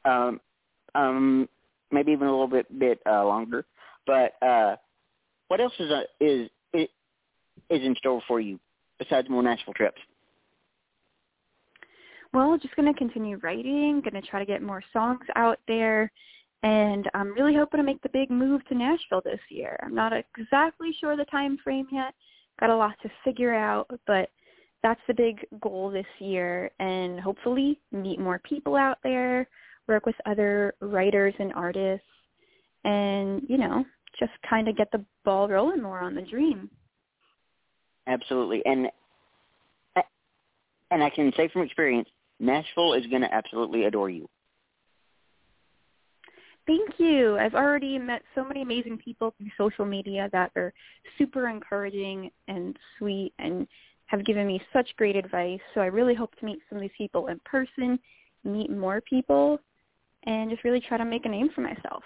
um, 0.05 0.39
um, 0.95 1.49
maybe 1.91 2.11
even 2.11 2.27
a 2.27 2.31
little 2.31 2.47
bit 2.47 2.79
bit 2.79 2.99
uh, 3.05 3.25
longer. 3.25 3.65
But 4.05 4.33
uh, 4.45 4.75
what 5.47 5.61
else 5.61 5.73
is 5.79 5.91
uh, 5.91 6.03
is 6.19 6.49
is 7.69 7.81
in 7.81 7.95
store 7.95 8.21
for 8.27 8.39
you 8.39 8.59
besides 8.99 9.29
more 9.29 9.43
Nashville 9.43 9.73
trips? 9.73 10.01
Well, 12.33 12.57
just 12.57 12.75
going 12.75 12.91
to 12.91 12.97
continue 12.97 13.37
writing, 13.37 14.01
going 14.01 14.21
to 14.21 14.27
try 14.27 14.39
to 14.39 14.45
get 14.45 14.61
more 14.61 14.83
songs 14.91 15.25
out 15.35 15.59
there, 15.67 16.11
and 16.63 17.09
I'm 17.13 17.33
really 17.33 17.55
hoping 17.55 17.77
to 17.77 17.83
make 17.83 18.01
the 18.01 18.09
big 18.09 18.29
move 18.29 18.65
to 18.67 18.75
Nashville 18.75 19.21
this 19.23 19.39
year. 19.49 19.79
I'm 19.83 19.95
not 19.95 20.11
exactly 20.13 20.89
sure 20.99 21.15
the 21.15 21.25
time 21.25 21.57
frame 21.63 21.87
yet. 21.91 22.13
Got 22.59 22.71
a 22.71 22.75
lot 22.75 22.95
to 23.03 23.09
figure 23.23 23.53
out, 23.53 23.87
but 24.07 24.29
that's 24.83 25.01
the 25.07 25.13
big 25.13 25.45
goal 25.61 25.89
this 25.89 26.05
year 26.19 26.71
and 26.79 27.19
hopefully 27.19 27.79
meet 27.91 28.19
more 28.19 28.39
people 28.39 28.75
out 28.75 28.97
there, 29.03 29.47
work 29.87 30.05
with 30.05 30.15
other 30.25 30.73
writers 30.81 31.33
and 31.39 31.53
artists 31.53 32.05
and, 32.83 33.41
you 33.47 33.57
know, 33.57 33.85
just 34.19 34.31
kind 34.49 34.67
of 34.67 34.77
get 34.77 34.91
the 34.91 35.03
ball 35.23 35.47
rolling 35.47 35.81
more 35.81 35.99
on 35.99 36.15
the 36.15 36.21
dream. 36.21 36.69
Absolutely, 38.07 38.65
and 38.65 38.87
and 40.89 41.03
I 41.03 41.09
can 41.09 41.33
say 41.35 41.49
from 41.49 41.63
experience, 41.63 42.07
Nashville 42.39 42.93
is 42.93 43.05
going 43.07 43.21
to 43.21 43.33
absolutely 43.33 43.85
adore 43.85 44.09
you. 44.09 44.27
Thank 46.65 46.97
you. 46.97 47.37
I've 47.37 47.55
already 47.55 47.97
met 47.97 48.21
so 48.35 48.43
many 48.43 48.61
amazing 48.61 48.97
people 48.97 49.33
through 49.37 49.49
social 49.57 49.85
media 49.85 50.29
that 50.33 50.51
are 50.55 50.73
super 51.17 51.47
encouraging 51.47 52.29
and 52.47 52.77
sweet 52.97 53.33
and 53.39 53.67
have 54.07 54.25
given 54.25 54.47
me 54.47 54.61
such 54.73 54.87
great 54.97 55.15
advice. 55.15 55.59
So 55.73 55.81
I 55.81 55.85
really 55.85 56.13
hope 56.13 56.35
to 56.39 56.45
meet 56.45 56.59
some 56.69 56.77
of 56.77 56.81
these 56.81 56.91
people 56.97 57.27
in 57.27 57.39
person, 57.45 57.99
meet 58.43 58.69
more 58.69 59.01
people, 59.01 59.59
and 60.25 60.49
just 60.49 60.63
really 60.63 60.81
try 60.81 60.97
to 60.97 61.05
make 61.05 61.25
a 61.25 61.29
name 61.29 61.49
for 61.55 61.61
myself. 61.61 62.03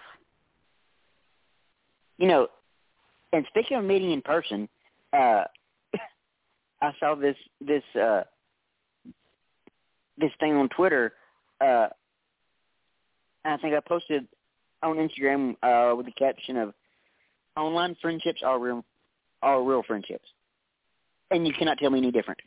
You 2.18 2.28
know, 2.28 2.48
and 3.34 3.46
speaking 3.50 3.78
of 3.78 3.84
meeting 3.84 4.12
in 4.12 4.22
person, 4.22 4.70
uh, 5.14 5.44
I 6.82 6.94
saw 7.00 7.16
this 7.16 7.36
this 7.60 7.84
uh 8.00 8.24
this 10.18 10.32
thing 10.40 10.54
on 10.56 10.70
Twitter. 10.70 11.14
Uh, 11.60 11.88
I 13.46 13.58
think 13.58 13.74
I 13.74 13.80
posted 13.80 14.28
on 14.84 14.98
Instagram 14.98 15.56
uh, 15.64 15.96
with 15.96 16.06
the 16.06 16.12
caption 16.12 16.58
of 16.58 16.74
"Online 17.58 17.96
friendships 18.02 18.42
are 18.44 18.60
real, 18.60 18.86
are 19.42 19.64
real 19.64 19.84
friendships," 19.84 20.28
and 21.30 21.46
you 21.46 21.54
cannot 21.54 21.78
tell 21.78 21.90
me 21.90 22.00
any 22.00 22.12
different. 22.12 22.40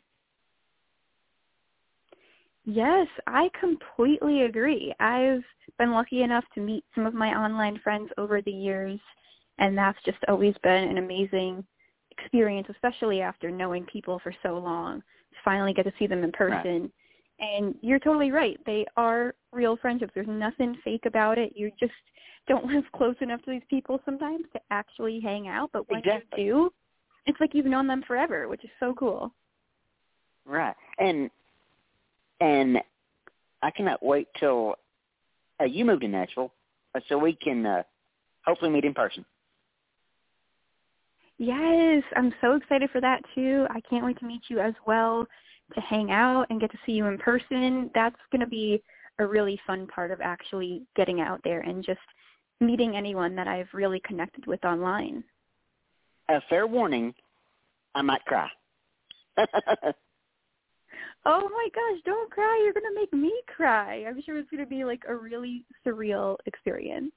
Yes, 2.65 3.07
I 3.27 3.49
completely 3.59 4.41
agree. 4.43 4.93
I've 4.99 5.43
been 5.77 5.91
lucky 5.91 6.23
enough 6.23 6.45
to 6.55 6.61
meet 6.61 6.83
some 6.95 7.05
of 7.05 7.13
my 7.13 7.29
online 7.29 7.79
friends 7.83 8.09
over 8.17 8.41
the 8.41 8.51
years, 8.51 8.99
and 9.59 9.77
that's 9.77 10.01
just 10.03 10.17
always 10.27 10.55
been 10.63 10.89
an 10.89 10.97
amazing 10.97 11.63
experience, 12.17 12.67
especially 12.69 13.21
after 13.21 13.51
knowing 13.51 13.85
people 13.85 14.19
for 14.23 14.33
so 14.43 14.57
long. 14.57 14.99
To 14.99 15.37
finally 15.43 15.73
get 15.73 15.83
to 15.83 15.93
see 15.99 16.07
them 16.07 16.23
in 16.23 16.31
person. 16.31 16.81
Right. 16.81 16.91
And 17.57 17.75
you're 17.81 17.99
totally 17.99 18.31
right. 18.31 18.57
They 18.65 18.85
are 18.95 19.35
real 19.51 19.75
friendships. 19.77 20.13
There's 20.15 20.27
nothing 20.29 20.77
fake 20.83 21.05
about 21.05 21.37
it. 21.37 21.53
You 21.55 21.71
just 21.79 21.91
don't 22.47 22.65
live 22.73 22.83
close 22.95 23.15
enough 23.21 23.41
to 23.43 23.51
these 23.51 23.61
people 23.69 23.99
sometimes 24.05 24.45
to 24.53 24.59
actually 24.71 25.19
hang 25.19 25.47
out. 25.47 25.69
But 25.73 25.89
when 25.89 25.99
exactly. 25.99 26.43
you 26.43 26.53
do, 26.53 26.73
it's 27.25 27.39
like 27.39 27.53
you've 27.53 27.65
known 27.65 27.87
them 27.87 28.03
forever, 28.07 28.47
which 28.47 28.63
is 28.63 28.69
so 28.79 28.93
cool. 28.93 29.33
Right. 30.45 30.75
And 30.99 31.29
and 32.39 32.77
I 33.61 33.71
cannot 33.71 34.03
wait 34.05 34.27
till 34.39 34.75
uh, 35.59 35.65
you 35.65 35.85
move 35.85 36.01
to 36.01 36.07
Nashville 36.07 36.51
uh, 36.93 36.99
so 37.09 37.17
we 37.17 37.33
can 37.33 37.65
uh, 37.65 37.83
hopefully 38.45 38.71
meet 38.71 38.85
in 38.85 38.93
person. 38.93 39.25
Yes, 41.37 42.03
I'm 42.15 42.33
so 42.39 42.55
excited 42.55 42.89
for 42.91 43.01
that 43.01 43.21
too. 43.33 43.65
I 43.69 43.81
can't 43.89 44.05
wait 44.05 44.17
to 44.19 44.25
meet 44.25 44.43
you 44.49 44.59
as 44.59 44.73
well, 44.87 45.27
to 45.73 45.81
hang 45.81 46.11
out 46.11 46.45
and 46.49 46.61
get 46.61 46.71
to 46.71 46.77
see 46.85 46.93
you 46.93 47.05
in 47.07 47.17
person. 47.17 47.91
That's 47.93 48.15
going 48.31 48.41
to 48.41 48.47
be 48.47 48.81
a 49.19 49.25
really 49.25 49.59
fun 49.67 49.87
part 49.87 50.11
of 50.11 50.21
actually 50.21 50.83
getting 50.95 51.21
out 51.21 51.41
there 51.43 51.61
and 51.61 51.83
just 51.83 51.99
meeting 52.61 52.95
anyone 52.95 53.35
that 53.35 53.47
I've 53.47 53.67
really 53.73 53.99
connected 54.05 54.45
with 54.45 54.63
online. 54.63 55.23
A 56.29 56.41
fair 56.49 56.67
warning, 56.67 57.13
I 57.93 58.01
might 58.01 58.23
cry. 58.25 58.49
oh 59.37 59.45
my 61.25 61.67
gosh, 61.75 62.01
don't 62.05 62.31
cry. 62.31 62.61
You're 62.63 62.73
going 62.73 62.93
to 62.93 62.99
make 62.99 63.13
me 63.13 63.33
cry. 63.53 64.05
I'm 64.07 64.21
sure 64.21 64.37
it's 64.37 64.49
going 64.49 64.63
to 64.63 64.69
be 64.69 64.85
like 64.85 65.03
a 65.07 65.15
really 65.15 65.65
surreal 65.85 66.37
experience. 66.45 67.11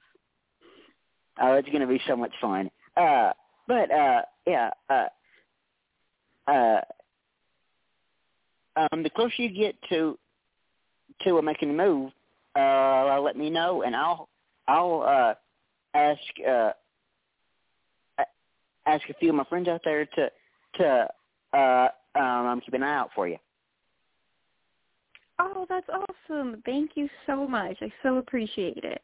Oh, 1.41 1.53
it's 1.53 1.69
going 1.69 1.81
to 1.81 1.87
be 1.87 2.01
so 2.05 2.17
much 2.17 2.33
fun. 2.41 2.69
Uh, 2.97 3.31
but 3.69 3.91
uh, 3.91 4.21
yeah, 4.47 4.71
uh, 4.89 5.05
uh, 6.47 6.81
um, 8.75 9.03
the 9.03 9.09
closer 9.11 9.33
you 9.37 9.49
get 9.49 9.75
to 9.89 10.17
to 11.21 11.41
making 11.43 11.69
the 11.69 11.75
move, 11.75 12.11
uh, 12.55 13.21
let 13.21 13.37
me 13.37 13.51
know, 13.51 13.83
and 13.83 13.95
I'll 13.95 14.27
I'll 14.67 15.03
uh, 15.03 15.33
ask 15.95 16.19
uh, 16.45 16.71
ask 18.87 19.07
a 19.07 19.13
few 19.13 19.29
of 19.29 19.35
my 19.35 19.43
friends 19.43 19.67
out 19.67 19.81
there 19.85 20.05
to 20.05 20.31
to 20.77 21.07
uh, 21.53 21.87
um, 22.19 22.59
keep 22.65 22.73
an 22.73 22.81
eye 22.81 22.97
out 22.97 23.11
for 23.13 23.27
you. 23.27 23.37
Oh, 25.37 25.67
that's 25.69 25.87
awesome! 25.89 26.63
Thank 26.65 26.91
you 26.95 27.07
so 27.27 27.47
much. 27.47 27.77
I 27.81 27.91
so 28.01 28.17
appreciate 28.17 28.83
it. 28.83 29.03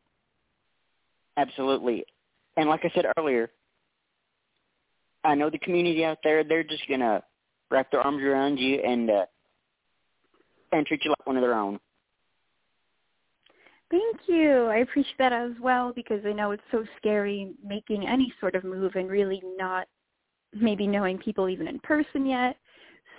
Absolutely, 1.37 2.03
and 2.57 2.67
like 2.67 2.83
I 2.83 2.91
said 2.95 3.05
earlier, 3.15 3.51
I 5.25 5.35
know 5.35 5.49
the 5.49 5.59
community 5.59 6.05
out 6.05 6.19
there, 6.23 6.43
they're 6.43 6.63
just 6.63 6.87
gonna 6.87 7.23
wrap 7.71 7.91
their 7.91 8.01
arms 8.01 8.21
around 8.21 8.57
you 8.57 8.79
and 8.79 9.09
uh 9.09 9.25
and 10.71 10.85
treat 10.85 11.03
you 11.03 11.11
like 11.11 11.25
one 11.25 11.37
of 11.37 11.41
their 11.41 11.55
own. 11.55 11.79
Thank 13.91 14.27
you. 14.27 14.65
I 14.65 14.77
appreciate 14.77 15.17
that 15.19 15.31
as 15.31 15.51
well 15.61 15.93
because 15.93 16.21
I 16.25 16.33
know 16.33 16.51
it's 16.51 16.63
so 16.71 16.83
scary 16.97 17.53
making 17.63 18.07
any 18.07 18.33
sort 18.39 18.55
of 18.55 18.63
move 18.63 18.93
and 18.95 19.09
really 19.09 19.41
not 19.57 19.87
maybe 20.53 20.87
knowing 20.87 21.17
people 21.17 21.49
even 21.49 21.67
in 21.67 21.79
person 21.79 22.25
yet. 22.25 22.57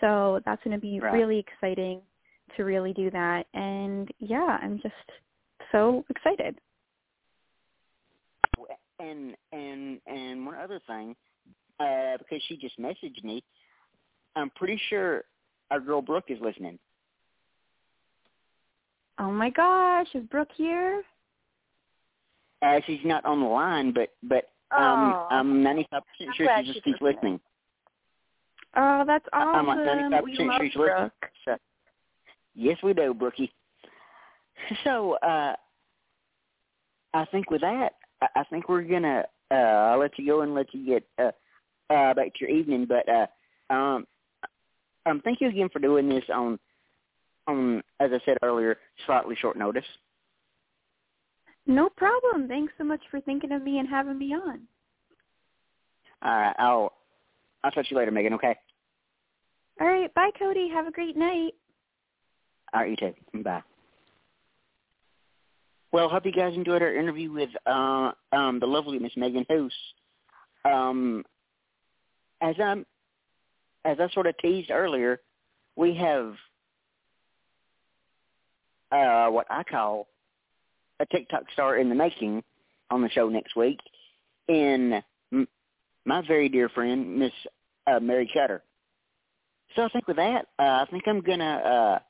So 0.00 0.40
that's 0.44 0.62
going 0.64 0.76
to 0.76 0.80
be 0.80 1.00
right. 1.00 1.12
really 1.12 1.38
exciting 1.38 2.00
to 2.56 2.64
really 2.64 2.92
do 2.92 3.10
that. 3.12 3.46
And 3.54 4.10
yeah, 4.18 4.58
I'm 4.60 4.80
just 4.82 4.94
so 5.72 6.04
excited. 6.10 6.58
And 8.98 9.36
and 9.52 10.00
and 10.06 10.46
one 10.46 10.56
other 10.56 10.80
thing, 10.86 11.14
uh, 11.80 12.16
because 12.18 12.42
she 12.48 12.56
just 12.56 12.78
messaged 12.78 13.22
me. 13.24 13.42
I'm 14.34 14.50
pretty 14.50 14.80
sure 14.88 15.24
our 15.70 15.80
girl 15.80 16.02
Brooke 16.02 16.26
is 16.28 16.38
listening. 16.40 16.78
Oh 19.18 19.30
my 19.30 19.50
gosh, 19.50 20.08
is 20.14 20.24
Brooke 20.24 20.50
here? 20.56 21.02
Uh, 22.62 22.80
she's 22.86 23.00
not 23.04 23.24
on 23.24 23.40
the 23.40 23.46
line, 23.46 23.92
but 23.92 24.10
but 24.22 24.50
um, 24.76 25.14
oh. 25.14 25.28
I'm 25.30 25.62
95 25.62 26.02
percent 26.18 26.36
sure 26.36 26.48
she 26.58 26.72
just 26.72 26.84
keeps 26.84 27.00
listening. 27.00 27.40
Oh, 28.76 29.04
that's 29.06 29.24
awesome. 29.32 29.68
I'm 29.70 29.78
like 29.78 29.86
95 29.86 30.24
we 30.24 30.30
percent 30.32 30.52
sure 30.52 30.66
she's 30.66 30.74
Brooke. 30.74 30.90
listening. 30.90 31.10
So, 31.44 31.56
yes, 32.54 32.78
we 32.82 32.92
do, 32.92 33.14
Brookie. 33.14 33.52
So 34.84 35.14
uh, 35.22 35.54
I 37.14 37.24
think 37.26 37.50
with 37.50 37.60
that, 37.60 37.90
I, 38.22 38.26
I 38.36 38.44
think 38.44 38.68
we're 38.68 38.82
gonna 38.82 39.24
uh, 39.50 39.54
I'll 39.54 39.98
let 39.98 40.18
you 40.18 40.26
go 40.26 40.40
and 40.40 40.54
let 40.54 40.72
you 40.74 40.84
get 40.86 41.04
uh, 41.18 41.30
uh, 41.90 42.14
back 42.14 42.34
to 42.34 42.40
your 42.40 42.50
evening. 42.50 42.86
But 42.86 43.08
uh, 43.08 43.26
um, 43.72 44.06
um, 45.06 45.20
thank 45.24 45.40
you 45.40 45.48
again 45.48 45.68
for 45.72 45.78
doing 45.78 46.08
this 46.08 46.24
on, 46.32 46.58
on 47.46 47.82
as 48.00 48.10
I 48.12 48.20
said 48.24 48.38
earlier, 48.42 48.76
slightly 49.06 49.36
short 49.36 49.56
notice. 49.56 49.84
No 51.66 51.88
problem. 51.88 52.46
Thanks 52.48 52.72
so 52.78 52.84
much 52.84 53.00
for 53.10 53.20
thinking 53.20 53.52
of 53.52 53.62
me 53.62 53.78
and 53.78 53.88
having 53.88 54.18
me 54.18 54.34
on. 54.34 54.60
All 56.22 56.30
right, 56.36 56.54
I'll 56.58 56.92
I'll 57.64 57.70
talk 57.70 57.84
to 57.84 57.90
you 57.90 57.96
later, 57.96 58.10
Megan. 58.10 58.34
Okay. 58.34 58.56
All 59.80 59.86
right. 59.86 60.12
Bye, 60.14 60.30
Cody. 60.38 60.68
Have 60.72 60.86
a 60.86 60.92
great 60.92 61.16
night. 61.16 61.52
All 62.72 62.80
right, 62.80 62.90
you 62.90 62.96
too. 62.96 63.42
Bye. 63.42 63.62
Well, 65.92 66.08
hope 66.08 66.26
you 66.26 66.32
guys 66.32 66.54
enjoyed 66.54 66.82
our 66.82 66.94
interview 66.94 67.32
with 67.32 67.50
uh, 67.66 68.12
um, 68.32 68.58
the 68.60 68.66
lovely 68.66 68.98
Miss 68.98 69.16
Megan 69.16 69.46
Hoose. 69.48 69.72
Um, 70.64 71.24
as 72.46 72.54
I'm, 72.62 72.86
as 73.84 73.98
I 74.00 74.08
sort 74.10 74.26
of 74.26 74.38
teased 74.38 74.70
earlier, 74.70 75.20
we 75.74 75.94
have 75.96 76.34
uh, 78.92 79.28
what 79.30 79.46
I 79.50 79.64
call 79.64 80.06
a 81.00 81.06
TikTok 81.06 81.50
star 81.52 81.76
in 81.76 81.88
the 81.88 81.94
making 81.94 82.42
on 82.90 83.02
the 83.02 83.10
show 83.10 83.28
next 83.28 83.56
week 83.56 83.80
in 84.48 85.02
m- 85.32 85.48
my 86.04 86.26
very 86.26 86.48
dear 86.48 86.68
friend 86.68 87.18
Miss 87.18 87.32
uh, 87.86 87.98
Mary 88.00 88.30
Cutter. 88.32 88.62
So 89.74 89.82
I 89.82 89.88
think 89.88 90.06
with 90.06 90.16
that, 90.16 90.46
uh, 90.58 90.62
I 90.62 90.86
think 90.90 91.02
I'm 91.06 91.20
gonna 91.20 92.00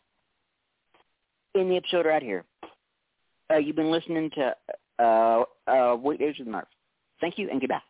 uh, 1.54 1.58
end 1.58 1.70
the 1.70 1.76
episode 1.76 2.04
right 2.06 2.22
here. 2.22 2.44
Uh, 3.50 3.56
you've 3.56 3.76
been 3.76 3.90
listening 3.90 4.30
to 4.30 4.54
uh, 4.98 5.44
uh, 5.66 5.96
Weekdays 5.96 6.38
with 6.38 6.48
Murph. 6.48 6.68
Thank 7.20 7.38
you 7.38 7.48
and 7.50 7.60
goodbye. 7.60 7.80